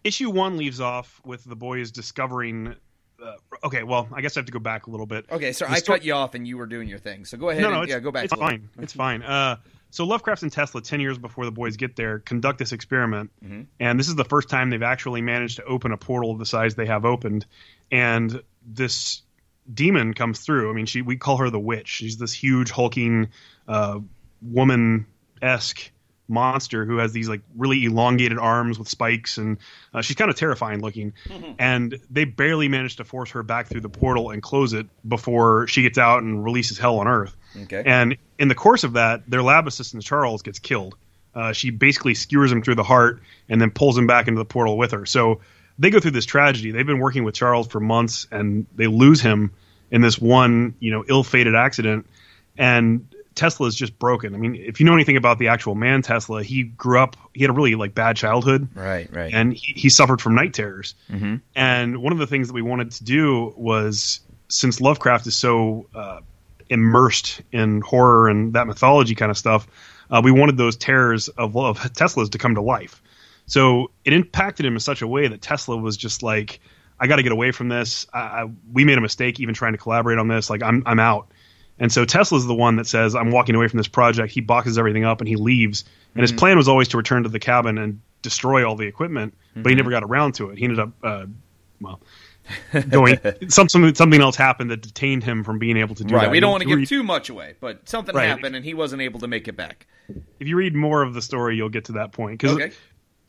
Issue 0.05 0.31
one 0.31 0.57
leaves 0.57 0.81
off 0.81 1.21
with 1.25 1.45
the 1.45 1.57
boys 1.57 1.91
discovering. 1.91 2.75
Uh, 3.23 3.33
okay, 3.65 3.83
well, 3.83 4.09
I 4.13 4.21
guess 4.21 4.37
I 4.37 4.41
have 4.41 4.47
to 4.47 4.53
go 4.53 4.59
back 4.59 4.87
a 4.87 4.91
little 4.91 5.07
bit. 5.07 5.25
Okay, 5.31 5.53
so 5.53 5.65
The 5.67 5.73
I 5.73 5.79
sto- 5.79 5.95
cut 5.95 6.05
you 6.05 6.13
off 6.13 6.35
and 6.35 6.47
you 6.47 6.59
were 6.59 6.67
doing 6.67 6.89
your 6.89 6.99
thing. 6.99 7.25
So 7.25 7.37
go 7.39 7.49
ahead 7.49 7.63
no, 7.63 7.71
no, 7.71 7.83
it's, 7.83 7.91
yeah, 7.91 7.99
go 7.99 8.11
back. 8.13 8.25
It's 8.27 8.35
fine. 8.35 8.69
It's 8.79 8.93
fine. 8.93 9.23
Uh, 9.23 9.57
so 9.91 10.05
Lovecraft 10.05 10.43
and 10.43 10.53
Tesla, 10.53 10.83
ten 10.83 11.01
years 11.01 11.17
before 11.19 11.45
the 11.45 11.51
boys 11.53 11.77
get 11.77 11.97
there, 11.97 12.19
conduct 12.19 12.59
this 12.59 12.73
experiment, 12.73 13.31
Mm-hmm. 13.43 13.63
and 13.81 13.99
this 13.99 14.09
is 14.09 14.15
the 14.17 14.25
first 14.25 14.49
time 14.51 14.69
they've 14.71 14.83
actually 14.83 15.23
managed 15.23 15.57
to 15.57 15.65
open 15.65 15.93
a 15.93 15.97
portal 15.97 16.31
of 16.31 16.39
the 16.39 16.47
size 16.47 16.75
they 16.75 16.87
have 16.87 17.05
opened, 17.05 17.47
and 17.91 18.43
this 18.67 19.23
demon 19.73 20.15
comes 20.15 20.41
through. 20.41 20.71
I 20.71 20.73
mean, 20.73 20.87
she 20.87 21.03
we 21.03 21.17
call 21.17 21.39
her 21.39 21.51
the 21.51 21.59
witch. 21.61 21.89
She's 21.89 22.17
this 22.19 22.33
huge 22.33 22.71
hulking 22.71 23.29
uh, 23.69 24.01
woman 24.43 25.07
esque 25.43 25.91
monster 26.29 26.85
who 26.85 26.97
has 26.97 27.13
these 27.13 27.29
like 27.29 27.41
really 27.57 27.85
elongated 27.85 28.37
arms 28.37 28.81
with 28.81 28.89
spikes 28.89 29.39
and 29.39 29.59
uh, 29.95 30.03
she's 30.03 30.17
kind 30.17 30.29
of 30.29 30.37
terrifying 30.37 30.81
looking 30.81 31.13
and 31.57 32.01
they 32.11 32.25
barely 32.25 32.67
manage 32.67 32.97
to 32.97 33.05
force 33.05 33.31
her 33.31 33.45
back 33.45 33.69
through 33.69 33.81
the 33.81 33.89
portal 33.89 34.31
and 34.31 34.43
close 34.43 34.73
it 34.73 34.87
before 35.09 35.69
she 35.69 35.83
gets 35.83 35.99
out 35.99 36.25
and 36.25 36.43
releases 36.45 36.79
hell 36.79 36.99
on 36.99 37.07
earth 37.07 37.37
Okay. 37.63 37.81
and 37.87 38.17
in 38.41 38.49
the 38.49 38.57
course 38.57 38.83
of 38.83 38.95
that 38.95 39.23
their 39.31 39.41
lab 39.41 39.69
assistant 39.69 40.03
charles 40.03 40.43
gets 40.43 40.59
killed 40.59 40.97
uh, 41.37 41.53
she 41.53 41.71
basically 41.71 42.15
skewers 42.15 42.51
him 42.51 42.61
through 42.61 42.75
the 42.75 42.83
heart 42.83 43.23
and 43.49 43.61
then 43.61 43.71
pulls 43.71 43.97
him 43.97 44.09
back 44.09 44.27
into 44.27 44.41
the 44.41 44.45
portal 44.45 44.77
with 44.77 44.91
her 44.91 45.07
so 45.07 45.41
they 45.79 45.91
go 45.91 46.01
through 46.01 46.11
this 46.13 46.25
tragedy 46.27 46.71
they've 46.71 46.87
been 46.87 46.99
working 47.01 47.25
with 47.25 47.35
charles 47.35 47.67
for 47.67 47.81
months 47.81 48.27
and 48.31 48.67
they 48.75 48.87
lose 48.87 49.21
him 49.21 49.53
in 49.91 50.01
this 50.01 50.19
one 50.19 50.75
you 50.81 50.91
know 50.91 51.05
ill-fated 51.09 51.55
accident 51.55 52.07
and 52.59 53.07
Tesla 53.35 53.67
is 53.67 53.75
just 53.75 53.99
broken. 53.99 54.35
I 54.35 54.39
mean, 54.39 54.55
if 54.57 54.81
you 54.81 54.87
know 54.87 54.95
anything 54.95 55.19
about 55.19 55.39
the 55.39 55.49
actual 55.49 55.75
man 55.75 56.01
Tesla, 56.01 56.43
he 56.43 56.63
grew 56.63 56.99
up, 56.99 57.19
he 57.35 57.43
had 57.43 57.51
a 57.51 57.53
really 57.53 57.75
like 57.75 57.95
bad 57.95 58.17
childhood, 58.17 58.67
Right, 58.75 59.15
right. 59.15 59.31
and 59.35 59.53
he, 59.53 59.75
he 59.75 59.89
suffered 59.91 60.23
from 60.23 60.35
night 60.35 60.55
terrors. 60.55 60.95
And 61.55 61.99
one 61.99 62.15
of 62.15 62.19
the 62.19 62.27
things 62.27 62.49
that 62.49 62.55
we 62.55 62.63
wanted 62.63 62.93
to 62.93 63.05
do 63.05 63.53
was, 63.59 64.21
since 64.49 64.81
Lovecraft 64.81 65.27
is 65.27 65.37
so 65.37 65.87
uh, 65.95 66.21
immersed 66.71 67.43
in 67.53 67.83
horror 67.83 68.29
and 68.29 68.55
that 68.55 68.67
mythology 68.67 69.15
kind 69.15 69.31
of 69.31 69.37
stuff, 69.37 69.67
uh, 70.11 70.23
we 70.25 70.31
wanted 70.31 70.57
those 70.57 70.75
terrors 70.77 71.29
of, 71.29 71.55
of 71.59 71.93
Tesla's 71.93 72.31
to 72.31 72.39
come 72.39 72.55
to 72.55 72.63
life. 72.63 73.03
So 73.47 73.91
it 74.05 74.13
impacted 74.13 74.67
him 74.67 74.75
in 74.75 74.81
such 74.81 75.03
a 75.03 75.07
way 75.07 75.29
that 75.29 75.41
Tesla 75.41 75.77
was 75.77 75.97
just 75.97 76.23
like, 76.23 76.61
I 76.99 77.07
got 77.07 77.17
to 77.17 77.23
get 77.23 77.33
away 77.33 77.53
from 77.53 77.69
this. 77.69 78.07
I, 78.13 78.19
I, 78.19 78.51
we 78.73 78.85
made 78.85 78.99
a 78.99 79.01
mistake 79.01 79.39
even 79.41 79.55
trying 79.55 79.73
to 79.73 79.79
collaborate 79.79 80.19
on 80.19 80.29
this. 80.29 80.51
Like 80.51 80.63
I'm, 80.63 80.83
I'm 80.87 80.99
out. 80.99 81.29
And 81.79 81.93
so 81.93 82.05
Tesla's 82.05 82.47
the 82.47 82.55
one 82.55 82.77
that 82.77 82.87
says, 82.87 83.15
I'm 83.15 83.31
walking 83.31 83.55
away 83.55 83.69
from 83.69 83.77
this 83.77 83.89
project. 83.89 84.33
He 84.33 84.41
boxes 84.41 84.79
everything 84.79 85.05
up 85.05 85.21
and 85.21 85.29
he 85.29 85.37
leaves. 85.37 85.85
And 86.15 86.23
his 86.23 86.33
plan 86.33 86.57
was 86.57 86.69
always 86.69 86.89
to 86.89 86.97
return 86.97 87.25
to 87.25 87.29
the 87.29 87.39
cabin 87.39 87.77
and 87.77 88.01
destroy 88.23 88.67
all 88.67 88.75
the 88.77 88.87
equipment, 88.87 89.35
but 89.55 89.69
he 89.69 89.77
never 89.77 89.91
got 89.91 90.03
around 90.03 90.33
to 90.37 90.49
it. 90.51 90.59
He 90.59 90.65
ended 90.65 90.81
up, 90.81 90.93
uh, 91.03 91.27
well, 91.81 92.01
going 92.89 93.19
some, 93.49 93.69
something 93.69 93.95
something 93.95 94.21
else 94.21 94.37
happened 94.37 94.71
that 94.71 94.81
detained 94.81 95.23
him 95.23 95.45
from 95.45 95.59
being 95.59 95.77
able 95.77 95.95
to 95.97 96.05
do 96.05 96.15
right. 96.15 96.23
that. 96.23 96.31
We 96.31 96.41
don't 96.41 96.51
want 96.51 96.63
to 96.63 96.69
give 96.69 96.89
too 96.89 97.03
much 97.03 97.29
away, 97.29 97.57
but 97.61 97.87
something 97.89 98.15
Right. 98.15 98.29
happened 98.29 98.57
and 98.57 98.65
he 98.65 98.73
wasn't 98.73 99.03
able 99.03 99.21
to 99.21 99.29
make 99.29 99.49
it 99.49 99.57
back. 99.57 99.87
If 100.41 100.49
you 100.49 100.57
read 100.57 100.75
more 100.75 101.03
of 101.03 101.13
the 101.13 101.21
story, 101.21 101.57
you'll 101.57 101.69
get 101.69 101.85
to 101.87 101.93
that 101.93 102.13
point. 102.13 102.41
Because 102.41 102.57
Okay. 102.57 102.73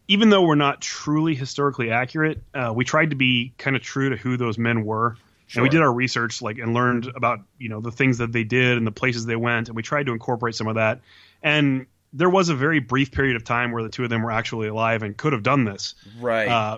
Even 0.07 0.29
though 0.29 0.41
we're 0.43 0.55
not 0.55 0.81
truly 0.81 1.35
historically 1.35 1.91
accurate, 1.91 2.41
uh, 2.53 2.71
we 2.75 2.85
tried 2.85 3.09
to 3.09 3.15
be 3.15 3.53
kind 3.57 3.75
of 3.75 3.81
true 3.81 4.09
to 4.09 4.15
who 4.17 4.37
those 4.37 4.57
men 4.57 4.85
were. 4.85 5.17
And 5.53 5.63
we 5.63 5.69
did 5.69 5.81
our 5.81 5.91
research, 5.91 6.41
like, 6.41 6.57
and 6.57 6.73
learned 6.73 7.07
about 7.15 7.39
you 7.57 7.69
know 7.69 7.79
the 7.79 7.91
things 7.91 8.17
that 8.17 8.33
they 8.33 8.43
did 8.43 8.77
and 8.77 8.85
the 8.85 8.91
places 8.91 9.25
they 9.25 9.37
went, 9.37 9.69
and 9.69 9.77
we 9.77 9.81
tried 9.81 10.07
to 10.07 10.11
incorporate 10.11 10.55
some 10.55 10.67
of 10.67 10.75
that. 10.75 10.99
And 11.41 11.85
there 12.11 12.29
was 12.29 12.49
a 12.49 12.55
very 12.55 12.79
brief 12.79 13.11
period 13.11 13.37
of 13.37 13.45
time 13.45 13.71
where 13.71 13.81
the 13.81 13.89
two 13.89 14.03
of 14.03 14.09
them 14.09 14.23
were 14.23 14.31
actually 14.31 14.67
alive 14.67 15.03
and 15.03 15.15
could 15.15 15.31
have 15.31 15.43
done 15.43 15.63
this. 15.63 15.95
Right. 16.19 16.47
Uh, 16.47 16.77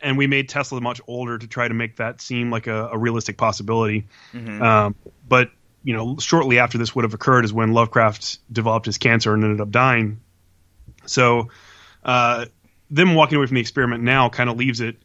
and 0.00 0.16
we 0.16 0.26
made 0.26 0.48
Tesla 0.48 0.80
much 0.80 1.00
older 1.06 1.38
to 1.38 1.46
try 1.46 1.66
to 1.68 1.74
make 1.74 1.96
that 1.96 2.20
seem 2.20 2.50
like 2.50 2.66
a, 2.66 2.88
a 2.88 2.98
realistic 2.98 3.36
possibility. 3.36 4.06
Um, 4.62 4.94
but 5.28 5.50
you 5.82 5.94
know, 5.94 6.16
shortly 6.18 6.58
after 6.58 6.78
this 6.78 6.94
would 6.94 7.04
have 7.04 7.14
occurred 7.14 7.44
is 7.44 7.52
when 7.52 7.72
Lovecraft 7.72 8.38
developed 8.52 8.86
his 8.86 8.98
cancer 8.98 9.32
and 9.32 9.42
ended 9.42 9.60
up 9.60 9.70
dying. 9.70 10.20
So, 11.06 11.48
uh, 12.04 12.46
them 12.90 13.14
walking 13.14 13.36
away 13.36 13.46
from 13.46 13.54
the 13.54 13.60
experiment 13.60 14.02
now 14.02 14.28
kind 14.28 14.50
of 14.50 14.56
leaves 14.56 14.80
it, 14.80 14.96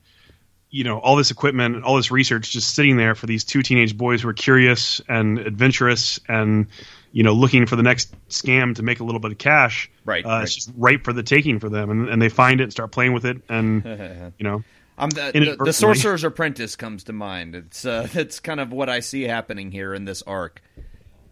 you 0.69 0.83
know, 0.83 0.99
all 0.99 1.15
this 1.15 1.31
equipment, 1.31 1.83
all 1.83 1.95
this 1.95 2.11
research 2.11 2.51
just 2.51 2.73
sitting 2.75 2.97
there 2.97 3.15
for 3.15 3.27
these 3.27 3.43
two 3.43 3.61
teenage 3.61 3.97
boys 3.97 4.21
who 4.21 4.29
are 4.29 4.33
curious 4.33 5.01
and 5.07 5.39
adventurous 5.39 6.19
and, 6.27 6.67
you 7.11 7.23
know, 7.23 7.33
looking 7.33 7.65
for 7.65 7.75
the 7.75 7.83
next 7.83 8.13
scam 8.29 8.75
to 8.75 8.83
make 8.83 8.99
a 8.99 9.03
little 9.03 9.21
bit 9.21 9.31
of 9.31 9.37
cash. 9.37 9.89
Right, 10.03 10.25
Uh, 10.25 10.29
right. 10.29 10.43
It's 10.43 10.55
just 10.55 10.71
ripe 10.75 11.03
for 11.03 11.13
the 11.13 11.23
taking 11.23 11.59
for 11.59 11.69
them. 11.69 11.89
And, 11.89 12.09
and 12.09 12.21
they 12.21 12.29
find 12.29 12.59
it 12.59 12.63
and 12.63 12.71
start 12.71 12.91
playing 12.91 13.13
with 13.13 13.25
it. 13.25 13.37
And, 13.47 14.33
you 14.37 14.43
know, 14.43 14.63
I'm 14.97 15.09
the, 15.09 15.55
the, 15.57 15.65
the. 15.65 15.73
Sorcerer's 15.73 16.23
Apprentice 16.23 16.75
comes 16.75 17.03
to 17.05 17.13
mind. 17.13 17.55
It's 17.55 17.85
uh, 17.85 18.07
it's 18.13 18.39
kind 18.39 18.59
of 18.59 18.71
what 18.71 18.89
I 18.89 19.01
see 19.01 19.23
happening 19.23 19.71
here 19.71 19.93
in 19.93 20.05
this 20.05 20.21
arc. 20.23 20.61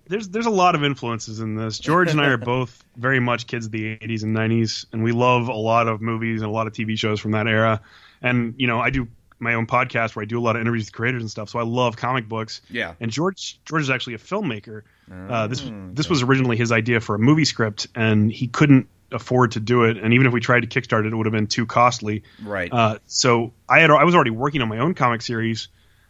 There's 0.07 0.29
there's 0.29 0.45
a 0.45 0.51
lot 0.51 0.75
of 0.75 0.83
influences 0.83 1.39
in 1.39 1.55
this. 1.55 1.79
George 1.79 2.11
and 2.11 2.19
I 2.19 2.27
are 2.27 2.37
both 2.55 2.83
very 2.95 3.19
much 3.19 3.47
kids 3.47 3.65
of 3.67 3.71
the 3.71 3.97
80s 3.97 4.23
and 4.23 4.35
90s, 4.35 4.85
and 4.91 5.03
we 5.03 5.11
love 5.11 5.47
a 5.47 5.53
lot 5.53 5.87
of 5.87 6.01
movies 6.01 6.41
and 6.41 6.49
a 6.49 6.53
lot 6.53 6.67
of 6.67 6.73
TV 6.73 6.97
shows 6.97 7.19
from 7.19 7.31
that 7.31 7.47
era. 7.47 7.81
And 8.21 8.55
you 8.57 8.67
know, 8.67 8.79
I 8.79 8.89
do 8.89 9.07
my 9.39 9.55
own 9.55 9.67
podcast 9.67 10.15
where 10.15 10.23
I 10.23 10.25
do 10.25 10.39
a 10.39 10.41
lot 10.41 10.55
of 10.55 10.61
interviews 10.61 10.85
with 10.85 10.93
creators 10.93 11.21
and 11.21 11.29
stuff, 11.29 11.49
so 11.49 11.59
I 11.59 11.63
love 11.63 11.97
comic 11.97 12.27
books. 12.27 12.61
Yeah. 12.69 12.93
And 12.99 13.11
George 13.11 13.59
George 13.65 13.83
is 13.83 13.89
actually 13.89 14.15
a 14.15 14.19
filmmaker, 14.19 14.83
Uh, 15.11 15.47
this 15.47 15.63
this 15.93 16.09
was 16.09 16.23
originally 16.23 16.57
his 16.57 16.71
idea 16.71 16.99
for 16.99 17.15
a 17.15 17.19
movie 17.19 17.45
script, 17.45 17.87
and 17.95 18.31
he 18.31 18.47
couldn't 18.47 18.87
afford 19.11 19.51
to 19.51 19.59
do 19.59 19.83
it. 19.83 19.97
And 19.97 20.13
even 20.13 20.27
if 20.27 20.33
we 20.33 20.39
tried 20.39 20.61
to 20.61 20.67
kickstart 20.67 21.05
it, 21.05 21.13
it 21.13 21.15
would 21.15 21.25
have 21.25 21.33
been 21.33 21.47
too 21.47 21.65
costly. 21.65 22.23
Right. 22.43 22.71
Uh, 22.71 22.99
so 23.05 23.53
I 23.69 23.79
had 23.79 23.91
I 23.91 24.03
was 24.03 24.15
already 24.15 24.31
working 24.31 24.61
on 24.61 24.69
my 24.69 24.79
own 24.79 24.93
comic 24.95 25.21
series, 25.21 25.67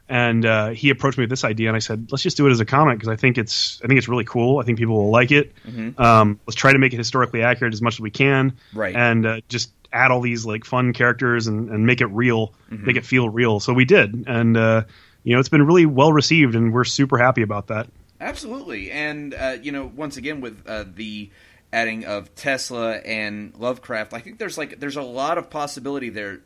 and 0.10 0.45
uh, 0.45 0.69
he 0.69 0.89
approached 0.89 1.17
me 1.17 1.24
with 1.24 1.29
this 1.29 1.43
idea, 1.43 1.69
and 1.69 1.75
I 1.75 1.79
said, 1.79 2.12
let's 2.12 2.24
just 2.24 2.38
do 2.38 2.48
it 2.48 2.51
as 2.51 2.60
a 2.60 2.65
comic 2.65 2.98
because 2.98 3.10
I 3.10 3.15
think 3.15 3.38
it's 3.38 3.79
I 3.83 3.88
think 3.88 3.98
it's 3.98 4.07
really 4.07 4.25
cool. 4.25 4.60
I 4.60 4.63
think 4.63 4.77
people 4.77 4.95
will 4.95 5.12
like 5.12 5.31
it. 5.31 5.53
Um, 5.98 6.39
let's 6.45 6.55
try 6.55 6.74
to 6.74 6.79
make 6.79 6.93
it 6.93 6.98
historically 6.98 7.41
accurate 7.41 7.74
as 7.74 7.81
much 7.81 7.95
as 7.95 8.00
we 8.00 8.12
can, 8.12 8.57
Right. 8.74 8.95
And 8.95 9.25
uh, 9.25 9.41
just 9.48 9.72
add 9.91 10.12
all 10.12 10.22
these 10.22 10.45
like 10.45 10.65
fun 10.65 10.91
characters 10.91 11.48
and, 11.48 11.69
and 11.69 11.86
make 11.86 12.01
it 12.01 12.07
real, 12.07 12.53
make 12.69 12.98
it 12.98 13.05
feel 13.05 13.29
real. 13.29 13.60
So 13.60 13.74
we 13.74 13.86
did, 13.86 14.25
and 14.27 14.57
uh, 14.57 14.83
you 15.24 15.33
know 15.33 15.39
it's 15.39 15.50
been 15.50 15.65
really 15.65 15.86
well 15.86 16.12
received, 16.12 16.55
and 16.55 16.74
we're 16.74 16.83
super 16.83 17.17
happy 17.17 17.41
about 17.41 17.67
that. 17.67 17.88
Absolutely, 18.19 18.91
and 18.91 19.33
uh, 19.33 19.57
you 19.62 19.72
know, 19.72 19.89
once 19.95 20.17
again 20.17 20.41
with 20.41 20.63
uh, 20.67 20.86
the 20.95 21.29
adding 21.72 22.05
of 22.05 22.33
Tesla 22.36 22.98
and 22.98 23.55
Lovecraft, 23.57 24.13
I 24.13 24.19
think 24.19 24.38
there's 24.38 24.57
like 24.57 24.79
there's 24.79 24.95
a 24.98 25.01
lot 25.01 25.38
of 25.38 25.50
possibility 25.50 26.10
there 26.10 26.41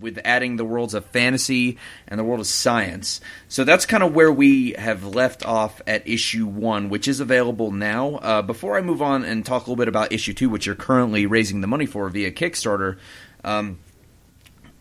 with 0.00 0.18
adding 0.24 0.56
the 0.56 0.64
worlds 0.64 0.94
of 0.94 1.04
fantasy 1.06 1.78
and 2.06 2.18
the 2.18 2.24
world 2.24 2.40
of 2.40 2.46
science. 2.46 3.20
So 3.48 3.64
that's 3.64 3.86
kind 3.86 4.02
of 4.02 4.14
where 4.14 4.30
we 4.32 4.72
have 4.72 5.04
left 5.04 5.44
off 5.44 5.80
at 5.86 6.06
issue 6.06 6.46
one, 6.46 6.88
which 6.88 7.08
is 7.08 7.20
available 7.20 7.70
now. 7.70 8.16
Uh, 8.16 8.42
before 8.42 8.76
I 8.76 8.80
move 8.82 9.02
on 9.02 9.24
and 9.24 9.44
talk 9.44 9.62
a 9.62 9.64
little 9.64 9.76
bit 9.76 9.88
about 9.88 10.12
issue 10.12 10.34
two, 10.34 10.50
which 10.50 10.66
you're 10.66 10.74
currently 10.74 11.26
raising 11.26 11.60
the 11.60 11.66
money 11.66 11.86
for 11.86 12.08
via 12.08 12.30
Kickstarter. 12.30 12.98
Um, 13.44 13.78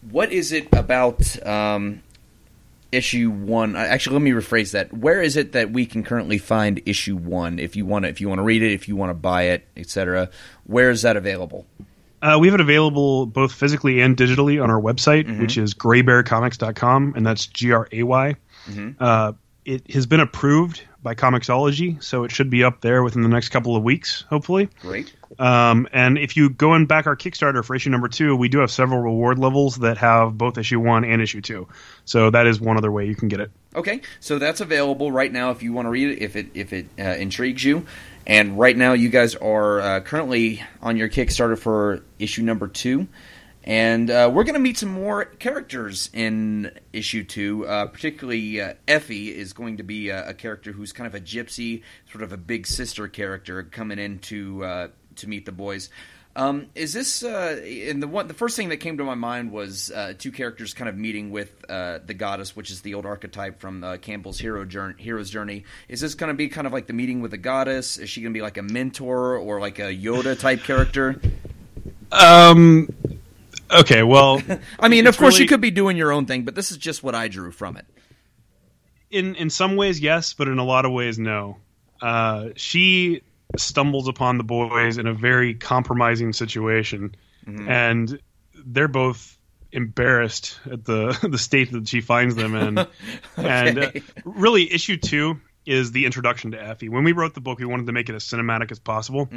what 0.10 0.31
is 0.31 0.51
it 0.51 0.67
about 0.74 1.45
um, 1.45 2.01
issue 2.91 3.29
one? 3.29 3.75
uh, 3.75 3.79
Actually, 3.79 4.15
let 4.15 4.24
me 4.24 4.31
rephrase 4.31 4.71
that. 4.71 4.91
Where 4.93 5.21
is 5.21 5.38
it 5.38 5.53
that 5.53 5.71
we 5.71 5.86
can 5.86 6.03
currently 6.03 6.38
find 6.38 6.81
issue 6.86 7.15
one? 7.15 7.60
If 7.60 7.75
you 7.75 7.86
want 7.86 8.03
to, 8.03 8.10
if 8.10 8.19
you 8.19 8.27
want 8.27 8.39
to 8.39 8.43
read 8.43 8.63
it, 8.63 8.74
if 8.74 8.88
you 8.88 8.95
want 8.95 9.12
to 9.12 9.15
buy 9.15 9.43
it, 9.43 9.67
etc. 9.77 10.29
Where 10.65 10.89
is 10.89 11.03
that 11.03 11.15
available? 11.17 11.65
Uh, 12.21 12.37
we 12.39 12.47
have 12.47 12.55
it 12.55 12.61
available 12.61 13.25
both 13.25 13.51
physically 13.51 14.01
and 14.01 14.15
digitally 14.15 14.61
on 14.63 14.69
our 14.69 14.79
website, 14.79 15.39
which 15.39 15.57
is 15.57 15.73
graybearcomics.com, 15.73 17.13
and 17.15 17.25
that's 17.25 17.47
G 17.47 17.71
R 17.71 17.87
A 17.91 18.03
Y. 18.03 18.35
Uh, 18.99 19.33
it 19.65 19.91
has 19.91 20.05
been 20.05 20.19
approved 20.19 20.83
by 21.03 21.15
Comixology, 21.15 22.01
so 22.03 22.23
it 22.23 22.31
should 22.31 22.49
be 22.49 22.63
up 22.63 22.81
there 22.81 23.03
within 23.03 23.21
the 23.23 23.29
next 23.29 23.49
couple 23.49 23.75
of 23.75 23.83
weeks, 23.83 24.23
hopefully. 24.29 24.69
Great. 24.81 25.13
Um, 25.39 25.87
and 25.91 26.17
if 26.17 26.35
you 26.37 26.49
go 26.49 26.73
and 26.73 26.87
back 26.87 27.07
our 27.07 27.15
Kickstarter 27.15 27.63
for 27.63 27.75
issue 27.75 27.89
number 27.89 28.07
two, 28.07 28.35
we 28.35 28.49
do 28.49 28.59
have 28.59 28.69
several 28.69 29.01
reward 29.01 29.39
levels 29.39 29.77
that 29.77 29.97
have 29.97 30.37
both 30.37 30.57
issue 30.57 30.79
one 30.79 31.03
and 31.03 31.21
issue 31.21 31.41
two. 31.41 31.67
So 32.05 32.29
that 32.29 32.47
is 32.47 32.59
one 32.59 32.77
other 32.77 32.91
way 32.91 33.07
you 33.07 33.15
can 33.15 33.29
get 33.29 33.39
it. 33.39 33.51
Okay, 33.75 34.01
so 34.19 34.37
that's 34.37 34.61
available 34.61 35.11
right 35.11 35.31
now 35.31 35.51
if 35.51 35.63
you 35.63 35.73
want 35.73 35.85
to 35.85 35.89
read 35.89 36.09
it, 36.09 36.21
if 36.21 36.35
it 36.35 36.47
if 36.53 36.73
it 36.73 36.87
uh, 36.99 37.03
intrigues 37.03 37.63
you. 37.63 37.85
And 38.25 38.57
right 38.57 38.77
now, 38.77 38.93
you 38.93 39.09
guys 39.09 39.35
are 39.35 39.81
uh, 39.81 39.99
currently 40.01 40.63
on 40.81 40.95
your 40.95 41.09
Kickstarter 41.09 41.57
for 41.57 42.03
issue 42.19 42.43
number 42.43 42.67
two, 42.67 43.07
and 43.63 44.09
uh, 44.11 44.29
we're 44.31 44.43
going 44.43 44.53
to 44.53 44.59
meet 44.59 44.77
some 44.77 44.89
more 44.89 45.25
characters 45.25 46.09
in 46.13 46.71
issue 46.93 47.23
two. 47.23 47.65
Uh, 47.65 47.87
particularly, 47.87 48.61
uh, 48.61 48.73
Effie 48.87 49.35
is 49.35 49.53
going 49.53 49.77
to 49.77 49.83
be 49.83 50.09
a, 50.09 50.29
a 50.29 50.33
character 50.35 50.71
who's 50.71 50.91
kind 50.93 51.07
of 51.07 51.15
a 51.15 51.19
gypsy, 51.19 51.81
sort 52.11 52.23
of 52.23 52.31
a 52.31 52.37
big 52.37 52.67
sister 52.67 53.07
character 53.07 53.63
coming 53.63 53.97
in 53.97 54.19
to 54.19 54.63
uh, 54.63 54.87
to 55.15 55.27
meet 55.27 55.45
the 55.45 55.51
boys. 55.51 55.89
Um, 56.33 56.67
is 56.75 56.93
this 56.93 57.23
uh, 57.23 57.61
and 57.63 58.01
the 58.01 58.07
one 58.07 58.27
the 58.29 58.33
first 58.33 58.55
thing 58.55 58.69
that 58.69 58.77
came 58.77 58.97
to 58.97 59.03
my 59.03 59.15
mind 59.15 59.51
was 59.51 59.91
uh, 59.91 60.13
two 60.17 60.31
characters 60.31 60.73
kind 60.73 60.88
of 60.88 60.95
meeting 60.97 61.29
with 61.31 61.51
uh, 61.69 62.00
the 62.05 62.13
goddess, 62.13 62.55
which 62.55 62.71
is 62.71 62.81
the 62.81 62.93
old 62.93 63.05
archetype 63.05 63.59
from 63.59 63.83
uh, 63.83 63.97
Campbell's 63.97 64.39
hero 64.39 64.63
journey, 64.63 64.95
hero's 64.97 65.29
journey. 65.29 65.65
Is 65.89 66.00
this 66.00 66.15
going 66.15 66.29
to 66.29 66.33
be 66.33 66.47
kind 66.47 66.65
of 66.67 66.71
like 66.71 66.88
the 66.88 66.93
meeting 66.93 67.21
with 67.21 67.31
the 67.31 67.38
goddess? 67.38 67.97
Is 67.97 68.09
she 68.09 68.21
going 68.21 68.33
to 68.33 68.38
be 68.38 68.41
like 68.41 68.57
a 68.57 68.61
mentor 68.63 69.38
or 69.38 69.59
like 69.59 69.79
a 69.79 69.93
Yoda 69.93 70.39
type 70.39 70.63
character? 70.63 71.19
Um, 72.13 72.88
okay, 73.69 74.01
well, 74.03 74.41
I 74.79 74.88
mean, 74.88 75.07
of 75.07 75.17
course, 75.17 75.38
you 75.38 75.47
could 75.47 75.61
be 75.61 75.71
doing 75.71 75.97
your 75.97 76.13
own 76.13 76.27
thing, 76.27 76.43
but 76.43 76.55
this 76.55 76.71
is 76.71 76.77
just 76.77 77.03
what 77.03 77.13
I 77.13 77.27
drew 77.27 77.51
from 77.51 77.75
it. 77.75 77.85
in 79.09 79.35
in 79.35 79.50
some 79.50 79.75
ways 79.75 80.00
yes, 80.00 80.33
but 80.33 80.47
in 80.47 80.59
a 80.59 80.63
lot 80.65 80.85
of 80.85 80.93
ways 80.93 81.19
no. 81.19 81.57
Uh, 82.01 82.50
she 82.55 83.21
stumbles 83.58 84.08
upon 84.08 84.38
the 84.38 84.43
boys 84.43 84.98
in 84.98 85.08
a 85.08 85.13
very 85.13 85.53
compromising 85.55 86.34
situation, 86.34 87.15
and 87.70 88.20
they're 88.65 88.88
both 88.88 89.38
embarrassed 89.72 90.60
at 90.70 90.84
the 90.86 91.17
the 91.29 91.38
state 91.38 91.72
that 91.72 91.88
she 91.88 92.01
finds 92.01 92.36
them 92.36 92.55
in. 92.55 92.86
And 93.38 93.79
uh, 93.79 93.91
really, 94.25 94.72
issue 94.72 94.98
two 94.98 95.39
is 95.65 95.91
the 95.91 96.05
introduction 96.05 96.51
to 96.51 96.62
Effie. 96.62 96.89
When 96.89 97.03
we 97.03 97.12
wrote 97.12 97.34
the 97.34 97.41
book, 97.41 97.60
we 97.60 97.65
wanted 97.65 97.86
to 97.86 97.91
make 97.91 98.10
it 98.10 98.15
as 98.15 98.24
cinematic 98.24 98.72
as 98.72 98.79
possible. 98.79 99.27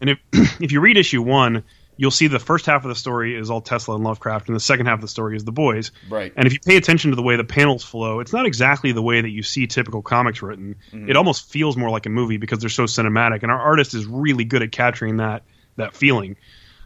And 0.00 0.10
if 0.10 0.18
if 0.60 0.72
you 0.72 0.80
read 0.80 0.96
issue 0.96 1.22
one, 1.22 1.64
you'll 1.96 2.10
see 2.10 2.26
the 2.26 2.38
first 2.38 2.66
half 2.66 2.84
of 2.84 2.88
the 2.88 2.94
story 2.94 3.36
is 3.36 3.50
all 3.50 3.60
Tesla 3.60 3.94
and 3.94 4.04
Lovecraft, 4.04 4.48
and 4.48 4.56
the 4.56 4.60
second 4.60 4.86
half 4.86 4.96
of 4.96 5.00
the 5.02 5.08
story 5.08 5.36
is 5.36 5.44
the 5.44 5.52
boys. 5.52 5.92
Right. 6.08 6.32
And 6.36 6.46
if 6.46 6.52
you 6.52 6.60
pay 6.60 6.76
attention 6.76 7.10
to 7.10 7.16
the 7.16 7.22
way 7.22 7.36
the 7.36 7.44
panels 7.44 7.84
flow, 7.84 8.20
it's 8.20 8.32
not 8.32 8.46
exactly 8.46 8.92
the 8.92 9.02
way 9.02 9.20
that 9.20 9.30
you 9.30 9.42
see 9.42 9.66
typical 9.66 10.02
comics 10.02 10.42
written. 10.42 10.76
It 10.92 11.16
almost 11.16 11.50
feels 11.50 11.76
more 11.76 11.90
like 11.90 12.06
a 12.06 12.10
movie 12.10 12.38
because 12.38 12.58
they're 12.60 12.70
so 12.70 12.84
cinematic, 12.84 13.42
and 13.42 13.52
our 13.52 13.60
artist 13.60 13.94
is 13.94 14.06
really 14.06 14.44
good 14.44 14.62
at 14.62 14.72
capturing 14.72 15.18
that 15.18 15.42
that 15.76 15.94
feeling. 15.94 16.36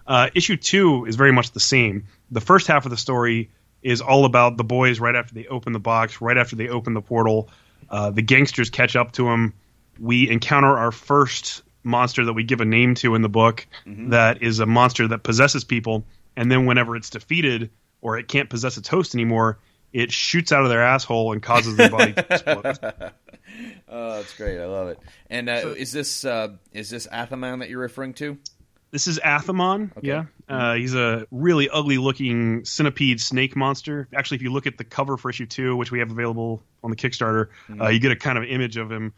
Uh, 0.06 0.30
issue 0.34 0.56
two 0.56 1.04
is 1.06 1.16
very 1.16 1.32
much 1.32 1.50
the 1.52 1.60
same. 1.60 2.06
The 2.30 2.40
first 2.40 2.66
half 2.66 2.84
of 2.84 2.90
the 2.90 2.96
story 2.96 3.50
is 3.82 4.00
all 4.00 4.24
about 4.24 4.56
the 4.56 4.64
boys 4.64 5.00
right 5.00 5.14
after 5.14 5.34
they 5.34 5.46
open 5.46 5.72
the 5.72 5.80
box, 5.80 6.20
right 6.20 6.36
after 6.36 6.56
they 6.56 6.68
open 6.68 6.94
the 6.94 7.02
portal. 7.02 7.48
Uh, 7.88 8.10
the 8.10 8.22
gangsters 8.22 8.70
catch 8.70 8.96
up 8.96 9.12
to 9.12 9.24
them. 9.24 9.54
We 9.98 10.28
encounter 10.28 10.76
our 10.76 10.92
first 10.92 11.62
monster 11.86 12.24
that 12.24 12.34
we 12.34 12.44
give 12.44 12.60
a 12.60 12.64
name 12.64 12.94
to 12.96 13.14
in 13.14 13.22
the 13.22 13.28
book 13.28 13.66
that 13.86 14.42
is 14.42 14.58
a 14.58 14.66
monster 14.66 15.08
that 15.08 15.22
possesses 15.22 15.64
people. 15.64 16.04
And 16.36 16.52
then 16.52 16.66
whenever 16.66 16.96
it's 16.96 17.08
defeated 17.08 17.70
or 18.02 18.18
it 18.18 18.28
can't 18.28 18.50
possess 18.50 18.76
its 18.76 18.88
host 18.88 19.14
anymore, 19.14 19.58
it 19.92 20.12
shoots 20.12 20.52
out 20.52 20.62
of 20.62 20.68
their 20.68 20.82
asshole 20.82 21.32
and 21.32 21.42
causes 21.42 21.76
their 21.76 21.88
body 21.90 22.12
to 22.12 22.26
explode. 22.28 23.12
Oh, 23.88 24.16
that's 24.16 24.36
great. 24.36 24.60
I 24.60 24.66
love 24.66 24.88
it. 24.88 24.98
And 25.30 25.48
uh, 25.48 25.74
is 25.76 25.92
this 25.92 26.24
uh, 26.24 26.48
is 26.72 26.90
this 26.90 27.06
Athamon 27.06 27.60
that 27.60 27.70
you're 27.70 27.80
referring 27.80 28.14
to? 28.14 28.36
This 28.90 29.06
is 29.06 29.18
Athamon. 29.20 29.92
Yeah, 30.02 30.24
uh, 30.48 30.74
he's 30.74 30.94
a 30.94 31.26
really 31.30 31.68
ugly 31.70 31.98
looking 31.98 32.64
centipede 32.64 33.20
snake 33.20 33.56
monster. 33.56 34.08
Actually, 34.14 34.36
if 34.36 34.42
you 34.42 34.52
look 34.52 34.66
at 34.66 34.78
the 34.78 34.84
cover 34.84 35.16
for 35.16 35.30
issue 35.30 35.46
two, 35.46 35.76
which 35.76 35.90
we 35.90 36.00
have 36.00 36.10
available 36.10 36.62
on 36.82 36.90
the 36.90 36.96
Kickstarter, 36.96 37.48
uh, 37.80 37.88
you 37.88 38.00
get 38.00 38.12
a 38.12 38.16
kind 38.16 38.36
of 38.36 38.44
image 38.44 38.76
of 38.76 38.90
him. 38.90 39.14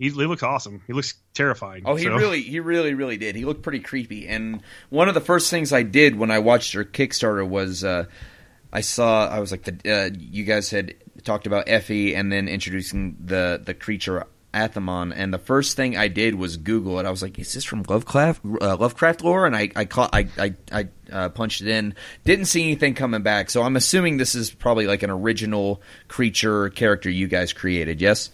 He's, 0.00 0.14
he 0.16 0.24
looks 0.24 0.42
awesome. 0.42 0.80
He 0.86 0.94
looks 0.94 1.14
terrifying. 1.34 1.82
Oh, 1.84 1.94
he 1.94 2.04
So- 2.04 2.16
really, 2.16 2.40
he 2.42 2.58
really, 2.58 2.94
really 2.94 3.18
did. 3.18 3.36
He 3.36 3.44
looked 3.44 3.62
pretty 3.62 3.80
creepy. 3.80 4.26
And 4.26 4.62
one 4.88 5.08
of 5.08 5.14
the 5.14 5.20
first 5.20 5.50
things 5.50 5.72
I 5.74 5.82
did 5.82 6.16
when 6.16 6.30
I 6.30 6.38
watched 6.38 6.72
your 6.72 6.86
Kickstarter 6.86 7.46
was 7.46 7.84
uh, 7.84 8.06
I 8.72 8.80
saw 8.80 9.28
I 9.28 9.40
was 9.40 9.50
like, 9.52 9.64
the 9.64 9.92
uh, 9.92 10.10
you 10.18 10.44
guys 10.44 10.70
had 10.70 10.94
talked 11.22 11.46
about 11.46 11.64
Effie 11.68 12.14
and 12.14 12.32
then 12.32 12.48
introducing 12.48 13.16
the 13.22 13.60
the 13.62 13.74
creature 13.74 14.26
Athamon, 14.54 15.12
and 15.14 15.32
the 15.32 15.38
first 15.38 15.76
thing 15.76 15.96
I 15.96 16.08
did 16.08 16.34
was 16.34 16.56
Google 16.56 16.98
it. 16.98 17.06
I 17.06 17.10
was 17.10 17.22
like, 17.22 17.38
"Is 17.38 17.52
this 17.52 17.62
from 17.64 17.84
Lovecraft 17.88 18.40
uh, 18.60 18.76
Lovecraft 18.78 19.22
lore?" 19.22 19.46
And 19.46 19.54
I 19.54 19.70
I 19.76 19.84
caught 19.84 20.10
I 20.12 20.28
I, 20.38 20.54
I 20.72 20.88
uh, 21.12 21.28
punched 21.28 21.60
it 21.60 21.68
in. 21.68 21.94
Didn't 22.24 22.46
see 22.46 22.62
anything 22.64 22.94
coming 22.94 23.22
back, 23.22 23.50
so 23.50 23.62
I'm 23.62 23.76
assuming 23.76 24.16
this 24.16 24.34
is 24.34 24.50
probably 24.50 24.86
like 24.88 25.02
an 25.04 25.10
original 25.10 25.82
creature 26.08 26.68
character 26.70 27.08
you 27.10 27.28
guys 27.28 27.52
created. 27.52 28.00
Yes. 28.00 28.30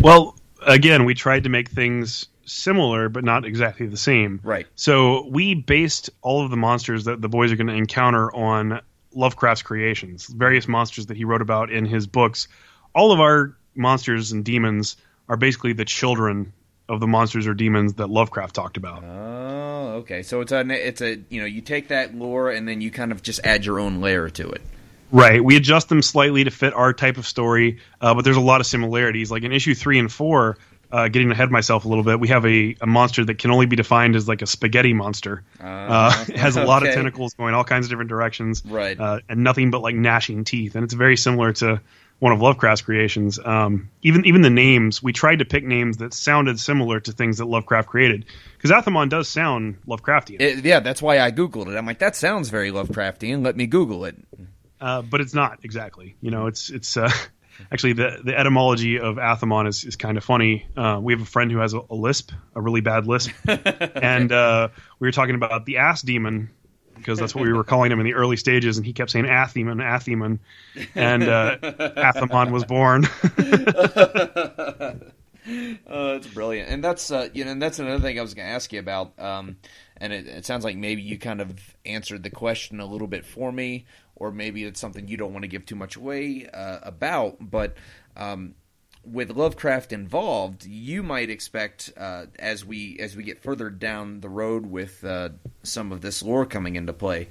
Well, 0.00 0.34
again, 0.66 1.04
we 1.04 1.14
tried 1.14 1.44
to 1.44 1.48
make 1.48 1.70
things 1.70 2.26
similar, 2.44 3.08
but 3.08 3.24
not 3.24 3.44
exactly 3.44 3.86
the 3.86 3.96
same. 3.96 4.40
Right. 4.42 4.66
So 4.74 5.26
we 5.28 5.54
based 5.54 6.10
all 6.22 6.44
of 6.44 6.50
the 6.50 6.56
monsters 6.56 7.04
that 7.04 7.20
the 7.20 7.28
boys 7.28 7.52
are 7.52 7.56
going 7.56 7.68
to 7.68 7.74
encounter 7.74 8.32
on 8.34 8.80
Lovecraft's 9.14 9.62
creations, 9.62 10.26
various 10.26 10.68
monsters 10.68 11.06
that 11.06 11.16
he 11.16 11.24
wrote 11.24 11.42
about 11.42 11.70
in 11.70 11.84
his 11.84 12.06
books. 12.06 12.48
All 12.94 13.12
of 13.12 13.20
our 13.20 13.56
monsters 13.74 14.32
and 14.32 14.44
demons 14.44 14.96
are 15.28 15.36
basically 15.36 15.72
the 15.72 15.84
children 15.84 16.52
of 16.88 16.98
the 16.98 17.06
monsters 17.06 17.46
or 17.46 17.54
demons 17.54 17.94
that 17.94 18.08
Lovecraft 18.08 18.54
talked 18.54 18.76
about. 18.76 19.04
Oh, 19.04 19.98
okay. 19.98 20.22
So 20.22 20.40
it's 20.40 20.50
a 20.50 20.68
it's 20.68 21.00
a 21.00 21.20
you 21.28 21.40
know 21.40 21.46
you 21.46 21.60
take 21.60 21.88
that 21.88 22.14
lore 22.14 22.50
and 22.50 22.66
then 22.66 22.80
you 22.80 22.90
kind 22.90 23.12
of 23.12 23.22
just 23.22 23.40
add 23.44 23.64
your 23.64 23.78
own 23.78 24.00
layer 24.00 24.28
to 24.28 24.50
it. 24.50 24.62
Right. 25.12 25.42
We 25.44 25.56
adjust 25.56 25.88
them 25.88 26.02
slightly 26.02 26.44
to 26.44 26.50
fit 26.50 26.72
our 26.74 26.92
type 26.92 27.16
of 27.16 27.26
story, 27.26 27.78
uh, 28.00 28.14
but 28.14 28.24
there's 28.24 28.36
a 28.36 28.40
lot 28.40 28.60
of 28.60 28.66
similarities. 28.66 29.30
Like 29.30 29.42
in 29.42 29.52
issue 29.52 29.74
three 29.74 29.98
and 29.98 30.10
four, 30.10 30.58
uh, 30.92 31.08
getting 31.08 31.30
ahead 31.30 31.44
of 31.44 31.50
myself 31.50 31.84
a 31.84 31.88
little 31.88 32.04
bit, 32.04 32.18
we 32.18 32.28
have 32.28 32.44
a, 32.46 32.74
a 32.80 32.86
monster 32.86 33.24
that 33.24 33.38
can 33.38 33.50
only 33.50 33.66
be 33.66 33.76
defined 33.76 34.16
as 34.16 34.26
like 34.26 34.42
a 34.42 34.46
spaghetti 34.46 34.92
monster. 34.92 35.42
Uh, 35.60 36.24
it 36.28 36.36
has 36.36 36.56
a 36.56 36.64
lot 36.64 36.82
okay. 36.82 36.90
of 36.90 36.94
tentacles 36.96 37.34
going 37.34 37.54
all 37.54 37.64
kinds 37.64 37.86
of 37.86 37.90
different 37.90 38.08
directions, 38.10 38.62
Right. 38.64 38.98
Uh, 38.98 39.20
and 39.28 39.44
nothing 39.44 39.70
but 39.70 39.82
like 39.82 39.94
gnashing 39.94 40.44
teeth. 40.44 40.74
And 40.74 40.84
it's 40.84 40.94
very 40.94 41.16
similar 41.16 41.52
to 41.54 41.80
one 42.18 42.32
of 42.32 42.40
Lovecraft's 42.42 42.82
creations. 42.82 43.38
Um, 43.42 43.88
even 44.02 44.26
even 44.26 44.42
the 44.42 44.50
names, 44.50 45.02
we 45.02 45.12
tried 45.12 45.38
to 45.38 45.44
pick 45.44 45.64
names 45.64 45.96
that 45.98 46.12
sounded 46.12 46.60
similar 46.60 47.00
to 47.00 47.12
things 47.12 47.38
that 47.38 47.46
Lovecraft 47.46 47.88
created, 47.88 48.26
because 48.56 48.70
Athamon 48.70 49.08
does 49.08 49.26
sound 49.28 49.78
Lovecraftian. 49.86 50.40
It- 50.40 50.64
yeah, 50.64 50.80
that's 50.80 51.00
why 51.00 51.18
I 51.20 51.30
googled 51.30 51.68
it. 51.72 51.76
I'm 51.78 51.86
like, 51.86 52.00
that 52.00 52.16
sounds 52.16 52.50
very 52.50 52.70
Lovecraftian. 52.70 53.42
Let 53.44 53.56
me 53.56 53.66
Google 53.66 54.04
it. 54.04 54.16
Uh, 54.80 55.02
but 55.02 55.20
it's 55.20 55.34
not 55.34 55.60
exactly. 55.62 56.16
You 56.20 56.30
know, 56.30 56.46
it's 56.46 56.70
it's 56.70 56.96
uh, 56.96 57.10
actually 57.72 57.94
the 57.94 58.20
the 58.24 58.38
etymology 58.38 58.98
of 58.98 59.16
Athamon 59.16 59.68
is, 59.68 59.84
is 59.84 59.96
kind 59.96 60.16
of 60.16 60.24
funny. 60.24 60.66
Uh, 60.76 60.98
we 61.02 61.12
have 61.12 61.22
a 61.22 61.26
friend 61.26 61.50
who 61.50 61.58
has 61.58 61.74
a, 61.74 61.80
a 61.90 61.94
lisp, 61.94 62.32
a 62.54 62.60
really 62.60 62.80
bad 62.80 63.06
lisp, 63.06 63.30
and 63.46 64.32
uh, 64.32 64.68
we 64.98 65.08
were 65.08 65.12
talking 65.12 65.34
about 65.34 65.66
the 65.66 65.78
ass 65.78 66.02
demon 66.02 66.50
because 66.96 67.18
that's 67.18 67.34
what 67.34 67.42
we 67.44 67.52
were 67.52 67.64
calling 67.64 67.90
him 67.90 67.98
in 67.98 68.04
the 68.04 68.14
early 68.14 68.36
stages, 68.36 68.76
and 68.76 68.84
he 68.84 68.92
kept 68.92 69.10
saying 69.10 69.24
Athemon, 69.24 69.80
Athemon, 69.82 70.38
and 70.94 71.22
uh, 71.22 71.56
Athamon 71.62 72.50
was 72.50 72.64
born. 72.64 73.06
Oh, 75.86 76.12
that's 76.12 76.26
brilliant, 76.28 76.68
and 76.68 76.84
that's 76.84 77.10
uh, 77.10 77.28
you 77.32 77.44
know, 77.44 77.52
and 77.52 77.62
that's 77.62 77.78
another 77.78 78.00
thing 78.00 78.18
I 78.18 78.22
was 78.22 78.34
going 78.34 78.46
to 78.46 78.52
ask 78.52 78.72
you 78.72 78.78
about. 78.78 79.18
Um, 79.18 79.56
and 79.96 80.12
it, 80.12 80.26
it 80.26 80.46
sounds 80.46 80.64
like 80.64 80.76
maybe 80.76 81.02
you 81.02 81.18
kind 81.18 81.40
of 81.40 81.58
answered 81.84 82.22
the 82.22 82.30
question 82.30 82.80
a 82.80 82.86
little 82.86 83.06
bit 83.06 83.24
for 83.24 83.50
me, 83.50 83.86
or 84.20 84.30
maybe 84.30 84.62
it's 84.62 84.78
something 84.78 85.08
you 85.08 85.16
don't 85.16 85.32
want 85.32 85.42
to 85.42 85.48
give 85.48 85.66
too 85.66 85.74
much 85.74 85.96
away 85.96 86.46
uh, 86.52 86.78
about. 86.82 87.38
But 87.40 87.74
um, 88.16 88.54
with 89.04 89.30
Lovecraft 89.30 89.92
involved, 89.92 90.64
you 90.64 91.02
might 91.02 91.30
expect 91.30 91.92
uh, 91.96 92.26
as 92.38 92.64
we 92.64 92.98
as 93.00 93.16
we 93.16 93.24
get 93.24 93.42
further 93.42 93.70
down 93.70 94.20
the 94.20 94.28
road 94.28 94.66
with 94.66 95.02
uh, 95.04 95.30
some 95.64 95.90
of 95.90 96.02
this 96.02 96.22
lore 96.22 96.46
coming 96.46 96.76
into 96.76 96.92
play. 96.92 97.28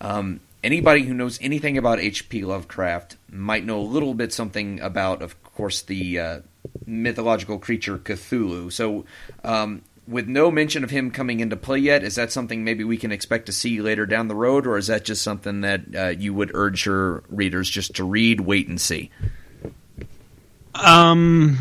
Um, 0.00 0.40
anybody 0.64 1.02
who 1.02 1.14
knows 1.14 1.38
anything 1.40 1.78
about 1.78 2.00
H.P. 2.00 2.44
Lovecraft 2.44 3.16
might 3.30 3.64
know 3.64 3.78
a 3.78 3.82
little 3.82 4.14
bit 4.14 4.32
something 4.32 4.80
about, 4.80 5.22
of 5.22 5.40
course, 5.44 5.82
the 5.82 6.18
uh, 6.18 6.40
mythological 6.86 7.58
creature 7.58 7.98
Cthulhu. 7.98 8.72
So, 8.72 9.04
um, 9.44 9.82
with 10.06 10.26
no 10.26 10.50
mention 10.50 10.84
of 10.84 10.90
him 10.90 11.10
coming 11.10 11.40
into 11.40 11.56
play 11.56 11.78
yet, 11.78 12.02
is 12.02 12.16
that 12.16 12.32
something 12.32 12.64
maybe 12.64 12.84
we 12.84 12.96
can 12.96 13.12
expect 13.12 13.46
to 13.46 13.52
see 13.52 13.80
later 13.80 14.06
down 14.06 14.28
the 14.28 14.34
road, 14.34 14.66
or 14.66 14.76
is 14.76 14.88
that 14.88 15.04
just 15.04 15.22
something 15.22 15.60
that 15.62 15.80
uh, 15.96 16.08
you 16.08 16.34
would 16.34 16.50
urge 16.54 16.86
your 16.86 17.22
readers 17.28 17.68
just 17.68 17.96
to 17.96 18.04
read, 18.04 18.40
wait, 18.40 18.68
and 18.68 18.80
see? 18.80 19.10
Um, 20.74 21.58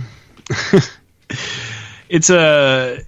it's 2.09 2.29
a 2.29 2.99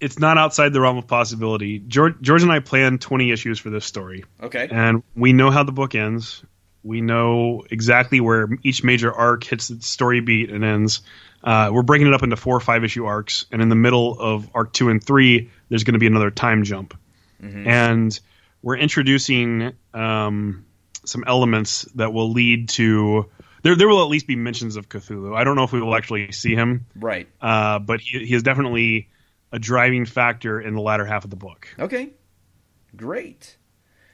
it's 0.00 0.18
not 0.18 0.36
outside 0.36 0.72
the 0.72 0.80
realm 0.80 0.98
of 0.98 1.06
possibility. 1.06 1.78
George, 1.78 2.14
George 2.20 2.42
and 2.42 2.50
I 2.50 2.58
planned 2.58 3.00
20 3.00 3.30
issues 3.30 3.60
for 3.60 3.70
this 3.70 3.84
story. 3.84 4.24
Okay. 4.42 4.68
And 4.68 5.04
we 5.14 5.32
know 5.32 5.50
how 5.50 5.62
the 5.62 5.72
book 5.72 5.94
ends. 5.94 6.42
We 6.84 7.00
know 7.00 7.64
exactly 7.70 8.20
where 8.20 8.48
each 8.62 8.82
major 8.82 9.12
arc 9.12 9.44
hits 9.44 9.70
its 9.70 9.86
story 9.86 10.20
beat 10.20 10.50
and 10.50 10.64
ends. 10.64 11.02
Uh, 11.44 11.70
we're 11.72 11.82
breaking 11.82 12.06
it 12.08 12.14
up 12.14 12.22
into 12.22 12.36
four 12.36 12.56
or 12.56 12.60
five 12.60 12.84
issue 12.84 13.04
arcs, 13.04 13.46
and 13.52 13.60
in 13.62 13.68
the 13.68 13.74
middle 13.76 14.18
of 14.20 14.48
arc 14.54 14.72
two 14.72 14.88
and 14.90 15.02
three, 15.02 15.50
there's 15.68 15.84
going 15.84 15.94
to 15.94 15.98
be 16.00 16.06
another 16.06 16.30
time 16.30 16.64
jump, 16.64 16.96
and 17.40 18.18
we're 18.62 18.76
introducing 18.76 19.72
um, 19.92 20.64
some 21.04 21.24
elements 21.26 21.82
that 21.96 22.12
will 22.12 22.30
lead 22.32 22.68
to. 22.70 23.28
There, 23.62 23.74
there 23.76 23.88
will 23.88 24.02
at 24.02 24.08
least 24.08 24.26
be 24.26 24.34
mentions 24.36 24.76
of 24.76 24.88
Cthulhu. 24.88 25.36
I 25.36 25.44
don't 25.44 25.54
know 25.56 25.62
if 25.64 25.72
we 25.72 25.80
will 25.80 25.94
actually 25.94 26.32
see 26.32 26.54
him, 26.56 26.86
Right. 26.96 27.28
uh, 27.40 27.78
but 27.80 28.00
he, 28.00 28.24
he 28.26 28.34
is 28.34 28.42
definitely 28.42 29.08
a 29.52 29.58
driving 29.60 30.04
factor 30.06 30.60
in 30.60 30.74
the 30.74 30.80
latter 30.80 31.04
half 31.04 31.22
of 31.24 31.30
the 31.30 31.36
book. 31.36 31.68
Okay. 31.78 32.10
Great. 32.96 33.56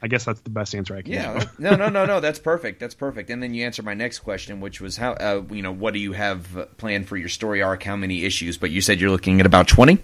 I 0.00 0.06
guess 0.08 0.24
that's 0.24 0.40
the 0.40 0.50
best 0.50 0.74
answer 0.74 0.94
I 0.96 1.02
can 1.02 1.12
Yeah. 1.12 1.38
give. 1.40 1.58
no, 1.58 1.74
no, 1.74 1.88
no, 1.88 2.06
no. 2.06 2.20
That's 2.20 2.38
perfect. 2.38 2.78
That's 2.80 2.94
perfect. 2.94 3.30
And 3.30 3.42
then 3.42 3.52
you 3.54 3.64
answer 3.64 3.82
my 3.82 3.94
next 3.94 4.20
question, 4.20 4.60
which 4.60 4.80
was 4.80 4.96
how, 4.96 5.12
uh, 5.14 5.42
you 5.50 5.62
know, 5.62 5.72
what 5.72 5.92
do 5.94 5.98
you 6.00 6.12
have 6.12 6.68
planned 6.76 7.08
for 7.08 7.16
your 7.16 7.28
story 7.28 7.62
arc? 7.62 7.82
How 7.82 7.96
many 7.96 8.24
issues? 8.24 8.56
But 8.56 8.70
you 8.70 8.80
said 8.80 9.00
you're 9.00 9.10
looking 9.10 9.40
at 9.40 9.46
about 9.46 9.66
20? 9.66 9.98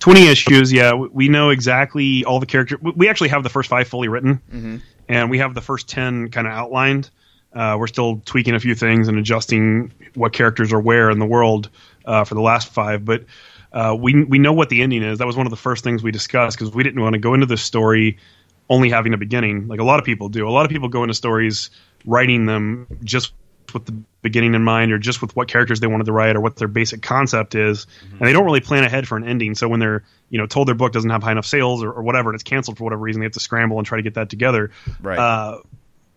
20 0.00 0.26
issues, 0.28 0.72
yeah. 0.72 0.92
we- 0.92 1.28
know 1.28 1.50
exactly 1.50 2.24
all 2.24 2.40
the 2.40 2.46
characters. 2.46 2.78
We 2.82 3.08
actually 3.08 3.28
have 3.30 3.42
the 3.42 3.48
first 3.48 3.68
five 3.70 3.88
fully 3.88 4.08
written, 4.08 4.82
and 5.08 5.30
we 5.30 5.38
have 5.38 5.54
the 5.54 5.60
first 5.62 5.88
10 5.88 6.30
kind 6.30 6.46
of 6.46 6.52
outlined. 6.52 7.10
Uh, 7.54 7.76
we're 7.78 7.86
still 7.86 8.20
tweaking 8.24 8.54
a 8.54 8.60
few 8.60 8.74
things 8.74 9.06
and 9.08 9.16
adjusting 9.18 9.92
what 10.14 10.32
characters 10.32 10.72
are 10.72 10.80
where 10.80 11.08
in 11.10 11.20
the 11.20 11.26
world 11.26 11.70
uh, 12.04 12.24
for 12.24 12.34
the 12.34 12.40
last 12.40 12.68
five. 12.72 13.04
But 13.04 13.24
uh, 13.72 13.96
we 13.98 14.24
we 14.24 14.38
know 14.38 14.52
what 14.52 14.68
the 14.68 14.82
ending 14.82 15.02
is. 15.04 15.18
That 15.18 15.26
was 15.26 15.36
one 15.36 15.46
of 15.46 15.50
the 15.50 15.56
first 15.56 15.84
things 15.84 16.02
we 16.02 16.10
discussed 16.10 16.58
because 16.58 16.74
we 16.74 16.82
didn't 16.82 17.00
want 17.00 17.12
to 17.14 17.18
go 17.20 17.32
into 17.32 17.46
this 17.46 17.62
story 17.62 18.18
only 18.70 18.90
having 18.90 19.12
a 19.14 19.18
beginning, 19.18 19.68
like 19.68 19.80
a 19.80 19.84
lot 19.84 19.98
of 19.98 20.04
people 20.04 20.28
do. 20.28 20.48
A 20.48 20.50
lot 20.50 20.64
of 20.64 20.70
people 20.70 20.88
go 20.88 21.02
into 21.02 21.14
stories 21.14 21.70
writing 22.06 22.46
them 22.46 22.86
just 23.02 23.32
with 23.72 23.86
the 23.86 23.92
beginning 24.22 24.54
in 24.54 24.62
mind 24.62 24.92
or 24.92 24.98
just 24.98 25.20
with 25.20 25.34
what 25.34 25.48
characters 25.48 25.80
they 25.80 25.86
wanted 25.86 26.04
to 26.04 26.12
write 26.12 26.36
or 26.36 26.40
what 26.40 26.54
their 26.56 26.68
basic 26.68 27.02
concept 27.02 27.54
is 27.54 27.86
and 28.02 28.20
they 28.20 28.32
don't 28.32 28.44
really 28.44 28.60
plan 28.60 28.84
ahead 28.84 29.06
for 29.08 29.16
an 29.16 29.24
ending 29.26 29.54
so 29.54 29.68
when 29.68 29.80
they're 29.80 30.04
you 30.30 30.38
know 30.38 30.46
told 30.46 30.68
their 30.68 30.74
book 30.76 30.92
doesn't 30.92 31.10
have 31.10 31.22
high 31.22 31.32
enough 31.32 31.44
sales 31.44 31.82
or, 31.82 31.90
or 31.90 32.02
whatever 32.02 32.30
and 32.30 32.34
it's 32.36 32.44
canceled 32.44 32.78
for 32.78 32.84
whatever 32.84 33.02
reason 33.02 33.20
they 33.20 33.24
have 33.26 33.32
to 33.32 33.40
scramble 33.40 33.76
and 33.78 33.86
try 33.86 33.96
to 33.96 34.02
get 34.02 34.14
that 34.14 34.30
together 34.30 34.70
Right. 35.00 35.18
uh, 35.18 35.58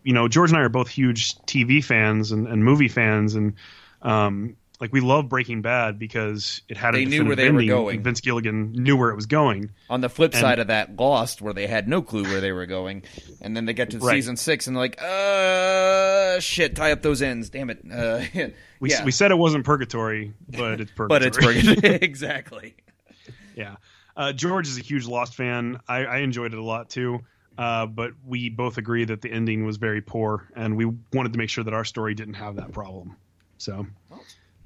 you 0.04 0.14
know 0.14 0.28
george 0.28 0.52
and 0.52 0.60
i 0.60 0.62
are 0.62 0.70
both 0.70 0.88
huge 0.88 1.36
tv 1.40 1.84
fans 1.84 2.32
and, 2.32 2.48
and 2.48 2.64
movie 2.64 2.90
fans 2.90 3.34
and 3.36 3.54
um, 4.04 4.56
like 4.80 4.94
we 4.94 5.02
love 5.02 5.28
breaking 5.30 5.62
bad 5.62 5.98
because 5.98 6.62
it 6.70 6.78
had 6.78 6.94
a 6.94 7.00
They 7.00 7.06
knew 7.06 7.26
where 7.26 7.36
they 7.36 7.46
were 7.50 7.60
ending, 7.60 7.68
going. 7.68 8.04
vince 8.04 8.22
gilligan 8.22 8.72
knew 8.74 8.96
where 8.96 9.10
it 9.10 9.16
was 9.16 9.26
going 9.26 9.72
On 9.90 10.02
the 10.02 10.10
flip 10.10 10.34
And- 10.34 10.42
side 10.42 10.60
of 10.60 10.68
that, 10.68 10.96
Lost, 10.96 11.42
where 11.42 11.54
they 11.54 11.68
had 11.68 11.88
no 11.88 12.02
clue 12.02 12.24
where 12.24 12.42
they 12.42 12.52
were 12.52 12.66
going, 12.66 13.04
and 13.42 13.56
then 13.58 13.66
they 13.66 13.74
get 13.74 13.90
to 13.92 13.98
Right. 14.00 14.16
season 14.16 14.38
six 14.38 14.68
and 14.68 14.76
they're 14.76 14.84
like, 14.84 15.02
uh, 15.02 16.40
shit, 16.40 16.76
tie 16.76 16.92
up 16.92 17.02
those 17.02 17.22
ends, 17.22 17.50
damn 17.50 17.70
it. 17.70 17.80
Uh, 17.92 18.22
we, 18.80 18.92
yeah. 18.92 19.04
we 19.04 19.12
said 19.12 19.32
it 19.32 19.38
wasn't 19.38 19.66
purgatory 19.66 20.34
but 20.50 20.82
it's 20.82 20.92
purgatory 20.92 21.08
but 21.10 21.24
it's 21.24 21.38
purgatory. 21.38 21.96
exactly. 22.02 22.76
Yeah. 23.56 23.76
Uh, 24.16 24.34
George 24.34 24.68
is 24.68 24.78
a 24.78 24.82
huge 24.82 25.06
Lost 25.06 25.36
fan. 25.36 25.80
I, 25.88 26.06
I 26.06 26.18
enjoyed 26.18 26.54
it 26.54 26.60
a 26.60 26.64
lot 26.64 26.90
too. 26.90 27.20
Uh, 27.58 27.88
but 27.88 28.12
we 28.26 28.50
both 28.50 28.78
agree 28.78 29.04
that 29.06 29.22
the 29.24 29.32
ending 29.32 29.66
was 29.66 29.78
very 29.78 30.00
poor, 30.02 30.48
and 30.56 30.78
we 30.78 30.86
wanted 31.12 31.34
to 31.34 31.40
make 31.40 31.50
sure 31.50 31.64
that 31.64 31.74
our 31.74 31.84
story 31.84 32.14
didn't 32.14 32.36
have 32.36 32.58
that 32.58 32.72
problem. 32.72 33.16
So, 33.58 33.88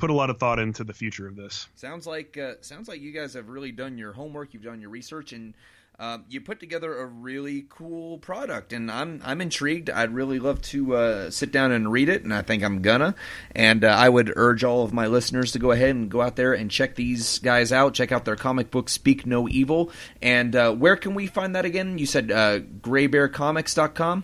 put 0.02 0.10
a 0.10 0.14
lot 0.14 0.32
of 0.32 0.40
thought 0.40 0.60
into 0.60 0.84
the 0.84 0.94
future 0.94 1.28
of 1.28 1.36
this. 1.36 1.68
Sounds 1.76 2.08
like 2.08 2.38
uh, 2.38 2.56
sounds 2.62 2.90
like 2.90 3.00
you 3.00 3.12
guys 3.12 3.36
have 3.36 3.48
really 3.48 3.72
done 3.72 3.98
your 3.98 4.12
homework. 4.12 4.54
You've 4.54 4.64
done 4.64 4.82
your 4.82 4.90
research, 4.90 5.32
and 5.32 5.54
um, 6.00 6.26
you 6.28 6.42
put 6.42 6.60
together 6.60 6.98
a 7.00 7.06
really 7.06 7.68
cool 7.70 8.18
product. 8.18 8.74
And 8.74 8.92
I'm 8.92 9.22
I'm 9.24 9.40
intrigued. 9.40 9.92
I'd 9.92 10.12
really 10.12 10.40
love 10.40 10.60
to 10.64 10.96
uh, 10.96 11.30
sit 11.30 11.52
down 11.52 11.72
and 11.72 11.92
read 11.92 12.10
it, 12.10 12.24
and 12.24 12.34
I 12.34 12.42
think 12.42 12.64
I'm 12.64 12.82
gonna. 12.82 13.14
And 13.56 13.84
uh, 13.84 13.90
I 13.90 14.10
would 14.10 14.34
urge 14.36 14.64
all 14.64 14.84
of 14.84 14.92
my 14.92 15.06
listeners 15.06 15.52
to 15.52 15.60
go 15.60 15.70
ahead 15.70 15.92
and 15.92 16.10
go 16.10 16.22
out 16.22 16.36
there 16.36 16.54
and 16.54 16.72
check 16.72 16.96
these 16.96 17.38
guys 17.38 17.72
out. 17.72 17.94
Check 17.94 18.12
out 18.12 18.26
their 18.26 18.36
comic 18.36 18.72
book, 18.72 18.90
Speak 18.90 19.28
No 19.28 19.48
Evil. 19.48 19.92
And 20.20 20.56
uh, 20.56 20.74
where 20.74 20.96
can 20.96 21.14
we 21.14 21.28
find 21.28 21.56
that 21.56 21.66
again? 21.66 22.00
You 22.00 22.08
said 22.08 22.32
uh, 22.32 22.60
GrayBearComics.com. 22.60 24.24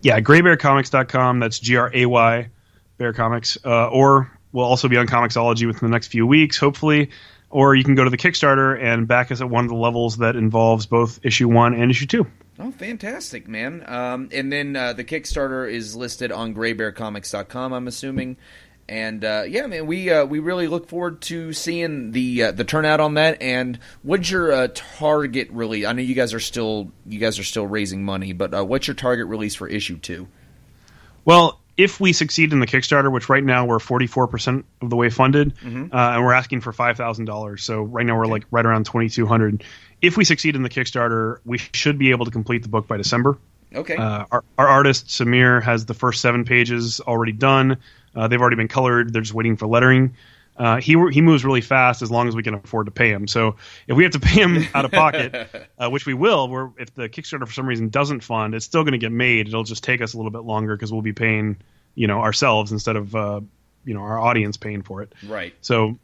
Yeah, 0.00 0.20
graybearcomics.com. 0.20 1.38
That's 1.38 1.60
G 1.60 1.76
R 1.76 1.88
A 1.94 2.06
Y 2.06 2.50
Bear 2.98 3.12
Comics. 3.12 3.56
Uh, 3.64 3.86
or 3.86 4.36
we'll 4.52 4.66
also 4.66 4.88
be 4.88 4.96
on 4.96 5.06
Comixology 5.06 5.66
within 5.66 5.88
the 5.88 5.92
next 5.92 6.08
few 6.08 6.26
weeks, 6.26 6.58
hopefully. 6.58 7.10
Or 7.50 7.74
you 7.74 7.84
can 7.84 7.94
go 7.94 8.04
to 8.04 8.10
the 8.10 8.16
Kickstarter 8.16 8.82
and 8.82 9.06
back 9.06 9.30
us 9.30 9.42
at 9.42 9.50
one 9.50 9.64
of 9.64 9.70
the 9.70 9.76
levels 9.76 10.18
that 10.18 10.36
involves 10.36 10.86
both 10.86 11.20
issue 11.22 11.48
one 11.48 11.74
and 11.74 11.90
issue 11.90 12.06
two. 12.06 12.26
Oh, 12.58 12.70
fantastic, 12.70 13.48
man! 13.48 13.82
Um, 13.86 14.28
and 14.32 14.52
then 14.52 14.76
uh, 14.76 14.92
the 14.92 15.04
Kickstarter 15.04 15.70
is 15.70 15.96
listed 15.96 16.30
on 16.30 16.54
GrayBearComics.com. 16.54 17.72
I'm 17.72 17.88
assuming, 17.88 18.36
and 18.88 19.24
uh, 19.24 19.44
yeah, 19.48 19.66
man, 19.66 19.86
we 19.86 20.10
uh, 20.10 20.26
we 20.26 20.38
really 20.38 20.68
look 20.68 20.88
forward 20.88 21.22
to 21.22 21.52
seeing 21.54 22.12
the 22.12 22.44
uh, 22.44 22.52
the 22.52 22.64
turnout 22.64 23.00
on 23.00 23.14
that. 23.14 23.40
And 23.40 23.78
what's 24.02 24.30
your 24.30 24.52
uh, 24.52 24.68
target 24.74 25.48
release? 25.50 25.86
I 25.86 25.92
know 25.92 26.02
you 26.02 26.14
guys 26.14 26.34
are 26.34 26.40
still 26.40 26.92
you 27.06 27.18
guys 27.18 27.38
are 27.38 27.44
still 27.44 27.66
raising 27.66 28.04
money, 28.04 28.32
but 28.32 28.54
uh, 28.54 28.64
what's 28.64 28.86
your 28.86 28.94
target 28.94 29.26
release 29.28 29.54
for 29.54 29.66
issue 29.66 29.98
two? 29.98 30.28
Well, 31.24 31.61
if 31.76 32.00
we 32.00 32.12
succeed 32.12 32.52
in 32.52 32.60
the 32.60 32.66
Kickstarter, 32.66 33.10
which 33.10 33.28
right 33.28 33.42
now 33.42 33.64
we're 33.64 33.78
44% 33.78 34.64
of 34.82 34.90
the 34.90 34.96
way 34.96 35.08
funded, 35.10 35.54
uh, 35.64 35.66
and 35.92 36.24
we're 36.24 36.32
asking 36.34 36.60
for 36.60 36.72
$5,000. 36.72 37.60
So 37.60 37.82
right 37.82 38.04
now 38.04 38.16
we're 38.18 38.26
like 38.26 38.44
right 38.50 38.64
around 38.64 38.84
2200 38.86 39.64
If 40.02 40.16
we 40.16 40.24
succeed 40.24 40.54
in 40.56 40.62
the 40.62 40.68
Kickstarter, 40.68 41.38
we 41.44 41.58
should 41.58 41.98
be 41.98 42.10
able 42.10 42.24
to 42.26 42.30
complete 42.30 42.62
the 42.62 42.68
book 42.68 42.86
by 42.86 42.96
December. 42.96 43.38
Okay, 43.74 43.96
Uh, 43.96 44.26
our, 44.30 44.44
our 44.58 44.68
artist, 44.68 45.06
Samir, 45.06 45.62
has 45.62 45.86
the 45.86 45.94
first 45.94 46.20
seven 46.20 46.44
pages 46.44 47.00
already 47.00 47.32
done. 47.32 47.78
Uh, 48.14 48.28
they've 48.28 48.40
already 48.40 48.56
been 48.56 48.68
colored. 48.68 49.12
They're 49.12 49.22
just 49.22 49.32
waiting 49.32 49.56
for 49.56 49.66
lettering. 49.66 50.14
Uh, 50.56 50.80
he 50.80 50.96
he 51.10 51.20
moves 51.20 51.44
really 51.44 51.62
fast 51.62 52.02
as 52.02 52.10
long 52.10 52.28
as 52.28 52.36
we 52.36 52.42
can 52.42 52.54
afford 52.54 52.86
to 52.86 52.92
pay 52.92 53.10
him. 53.10 53.26
So 53.26 53.56
if 53.86 53.96
we 53.96 54.02
have 54.02 54.12
to 54.12 54.20
pay 54.20 54.42
him 54.42 54.66
out 54.74 54.84
of 54.84 54.92
pocket, 54.92 55.48
uh, 55.78 55.88
which 55.88 56.06
we 56.06 56.14
will, 56.14 56.48
we're, 56.48 56.70
if 56.78 56.94
the 56.94 57.08
Kickstarter 57.08 57.46
for 57.46 57.52
some 57.52 57.66
reason 57.66 57.88
doesn't 57.88 58.20
fund, 58.20 58.54
it's 58.54 58.64
still 58.64 58.82
going 58.82 58.92
to 58.92 58.98
get 58.98 59.12
made. 59.12 59.48
It'll 59.48 59.64
just 59.64 59.82
take 59.82 60.02
us 60.02 60.14
a 60.14 60.16
little 60.18 60.30
bit 60.30 60.42
longer 60.42 60.76
because 60.76 60.92
we'll 60.92 61.02
be 61.02 61.14
paying 61.14 61.56
you 61.94 62.06
know 62.06 62.20
ourselves 62.20 62.72
instead 62.72 62.96
of 62.96 63.14
uh, 63.14 63.40
you 63.84 63.94
know 63.94 64.00
our 64.00 64.18
audience 64.18 64.56
paying 64.56 64.82
for 64.82 65.02
it. 65.02 65.14
right. 65.26 65.54
So 65.62 65.98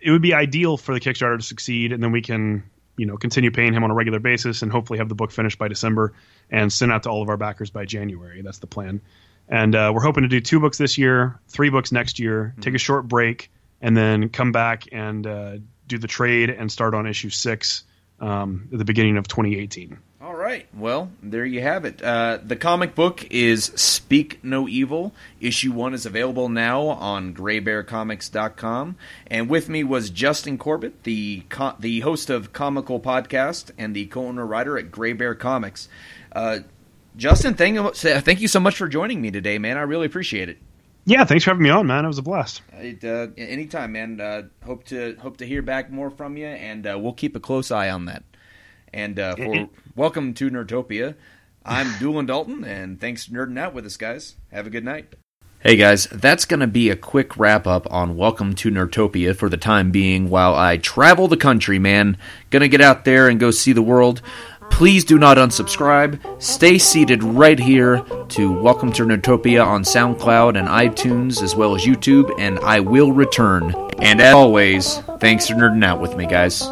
it 0.00 0.10
would 0.10 0.22
be 0.22 0.34
ideal 0.34 0.76
for 0.76 0.94
the 0.94 1.00
Kickstarter 1.00 1.38
to 1.38 1.44
succeed, 1.44 1.92
and 1.92 2.02
then 2.02 2.12
we 2.12 2.22
can, 2.22 2.62
you 2.96 3.06
know, 3.06 3.16
continue 3.16 3.50
paying 3.50 3.72
him 3.72 3.82
on 3.82 3.90
a 3.90 3.94
regular 3.94 4.20
basis, 4.20 4.62
and 4.62 4.70
hopefully 4.70 4.98
have 4.98 5.08
the 5.08 5.14
book 5.14 5.32
finished 5.32 5.58
by 5.58 5.68
December 5.68 6.12
and 6.50 6.72
send 6.72 6.92
out 6.92 7.04
to 7.04 7.10
all 7.10 7.22
of 7.22 7.28
our 7.28 7.36
backers 7.36 7.70
by 7.70 7.84
January. 7.84 8.42
That's 8.42 8.58
the 8.58 8.66
plan. 8.66 9.00
And 9.48 9.74
uh, 9.74 9.90
we're 9.92 10.02
hoping 10.02 10.22
to 10.22 10.28
do 10.28 10.40
two 10.40 10.60
books 10.60 10.78
this 10.78 10.96
year, 10.96 11.40
three 11.48 11.70
books 11.70 11.90
next 11.90 12.20
year, 12.20 12.54
take 12.60 12.74
a 12.74 12.78
short 12.78 13.08
break, 13.08 13.50
and 13.80 13.96
then 13.96 14.28
come 14.28 14.52
back 14.52 14.84
and 14.92 15.26
uh, 15.26 15.56
do 15.86 15.98
the 15.98 16.08
trade 16.08 16.50
and 16.50 16.70
start 16.70 16.94
on 16.94 17.06
issue 17.06 17.30
six 17.30 17.84
um, 18.20 18.68
at 18.72 18.78
the 18.78 18.84
beginning 18.84 19.16
of 19.16 19.26
2018. 19.28 19.98
All 20.22 20.34
right. 20.34 20.40
right. 20.40 20.66
Well, 20.74 21.10
there 21.22 21.46
you 21.46 21.62
have 21.62 21.86
it. 21.86 22.02
Uh, 22.02 22.38
the 22.44 22.56
comic 22.56 22.94
book 22.94 23.26
is 23.30 23.64
Speak 23.64 24.38
No 24.44 24.68
Evil. 24.68 25.14
Issue 25.40 25.72
one 25.72 25.94
is 25.94 26.04
available 26.04 26.50
now 26.50 26.88
on 26.88 27.32
GrayBearComics.com. 27.34 28.96
And 29.28 29.48
with 29.48 29.70
me 29.70 29.82
was 29.82 30.10
Justin 30.10 30.58
Corbett, 30.58 31.04
the 31.04 31.44
co- 31.48 31.76
the 31.80 32.00
host 32.00 32.28
of 32.28 32.52
Comical 32.52 33.00
Podcast 33.00 33.70
and 33.78 33.96
the 33.96 34.06
co-owner 34.06 34.46
writer 34.46 34.76
at 34.76 34.90
Gray 34.90 35.14
Bear 35.14 35.34
Comics. 35.34 35.88
Uh, 36.32 36.60
Justin, 37.16 37.54
thank 37.54 37.94
thank 37.96 38.40
you 38.40 38.48
so 38.48 38.60
much 38.60 38.76
for 38.76 38.88
joining 38.88 39.20
me 39.22 39.30
today, 39.30 39.58
man. 39.58 39.78
I 39.78 39.82
really 39.82 40.06
appreciate 40.06 40.48
it. 40.50 40.58
Yeah, 41.04 41.24
thanks 41.24 41.44
for 41.44 41.50
having 41.50 41.62
me 41.62 41.70
on, 41.70 41.86
man. 41.86 42.04
It 42.04 42.08
was 42.08 42.18
a 42.18 42.22
blast. 42.22 42.62
It, 42.72 43.04
uh, 43.04 43.28
anytime, 43.36 43.92
man. 43.92 44.20
Uh, 44.20 44.42
hope 44.64 44.84
to 44.84 45.16
hope 45.20 45.38
to 45.38 45.46
hear 45.46 45.62
back 45.62 45.90
more 45.90 46.10
from 46.10 46.36
you, 46.36 46.46
and 46.46 46.86
uh, 46.86 46.98
we'll 47.00 47.14
keep 47.14 47.34
a 47.36 47.40
close 47.40 47.70
eye 47.70 47.90
on 47.90 48.04
that. 48.06 48.22
And 48.92 49.18
uh, 49.18 49.36
for 49.36 49.68
welcome 49.96 50.34
to 50.34 50.50
Nerdtopia, 50.50 51.14
I'm 51.64 51.86
Doolin 51.98 52.26
Dalton, 52.26 52.64
and 52.64 53.00
thanks 53.00 53.26
for 53.26 53.32
nerding 53.32 53.58
out 53.58 53.74
with 53.74 53.86
us, 53.86 53.96
guys. 53.96 54.36
Have 54.52 54.66
a 54.66 54.70
good 54.70 54.84
night. 54.84 55.14
Hey 55.62 55.76
guys, 55.76 56.06
that's 56.06 56.46
going 56.46 56.60
to 56.60 56.66
be 56.66 56.88
a 56.88 56.96
quick 56.96 57.36
wrap 57.36 57.66
up 57.66 57.86
on 57.92 58.16
Welcome 58.16 58.54
to 58.54 58.70
Nerdtopia 58.70 59.36
for 59.36 59.50
the 59.50 59.58
time 59.58 59.90
being 59.90 60.30
while 60.30 60.54
I 60.54 60.78
travel 60.78 61.28
the 61.28 61.36
country, 61.36 61.78
man. 61.78 62.16
Gonna 62.48 62.66
get 62.66 62.80
out 62.80 63.04
there 63.04 63.28
and 63.28 63.38
go 63.38 63.50
see 63.50 63.74
the 63.74 63.82
world. 63.82 64.22
Please 64.70 65.04
do 65.04 65.18
not 65.18 65.36
unsubscribe. 65.36 66.18
Stay 66.42 66.78
seated 66.78 67.22
right 67.22 67.58
here 67.58 68.02
to 68.30 68.50
Welcome 68.50 68.92
to 68.92 69.04
Nerdtopia 69.04 69.64
on 69.64 69.82
SoundCloud 69.82 70.58
and 70.58 70.68
iTunes 70.68 71.42
as 71.42 71.54
well 71.54 71.74
as 71.74 71.82
YouTube, 71.82 72.32
and 72.38 72.58
I 72.60 72.80
will 72.80 73.12
return. 73.12 73.74
And 73.98 74.20
as 74.20 74.34
always, 74.34 74.96
thanks 75.18 75.48
for 75.48 75.54
nerding 75.54 75.84
out 75.84 76.00
with 76.00 76.16
me, 76.16 76.26
guys. 76.26 76.66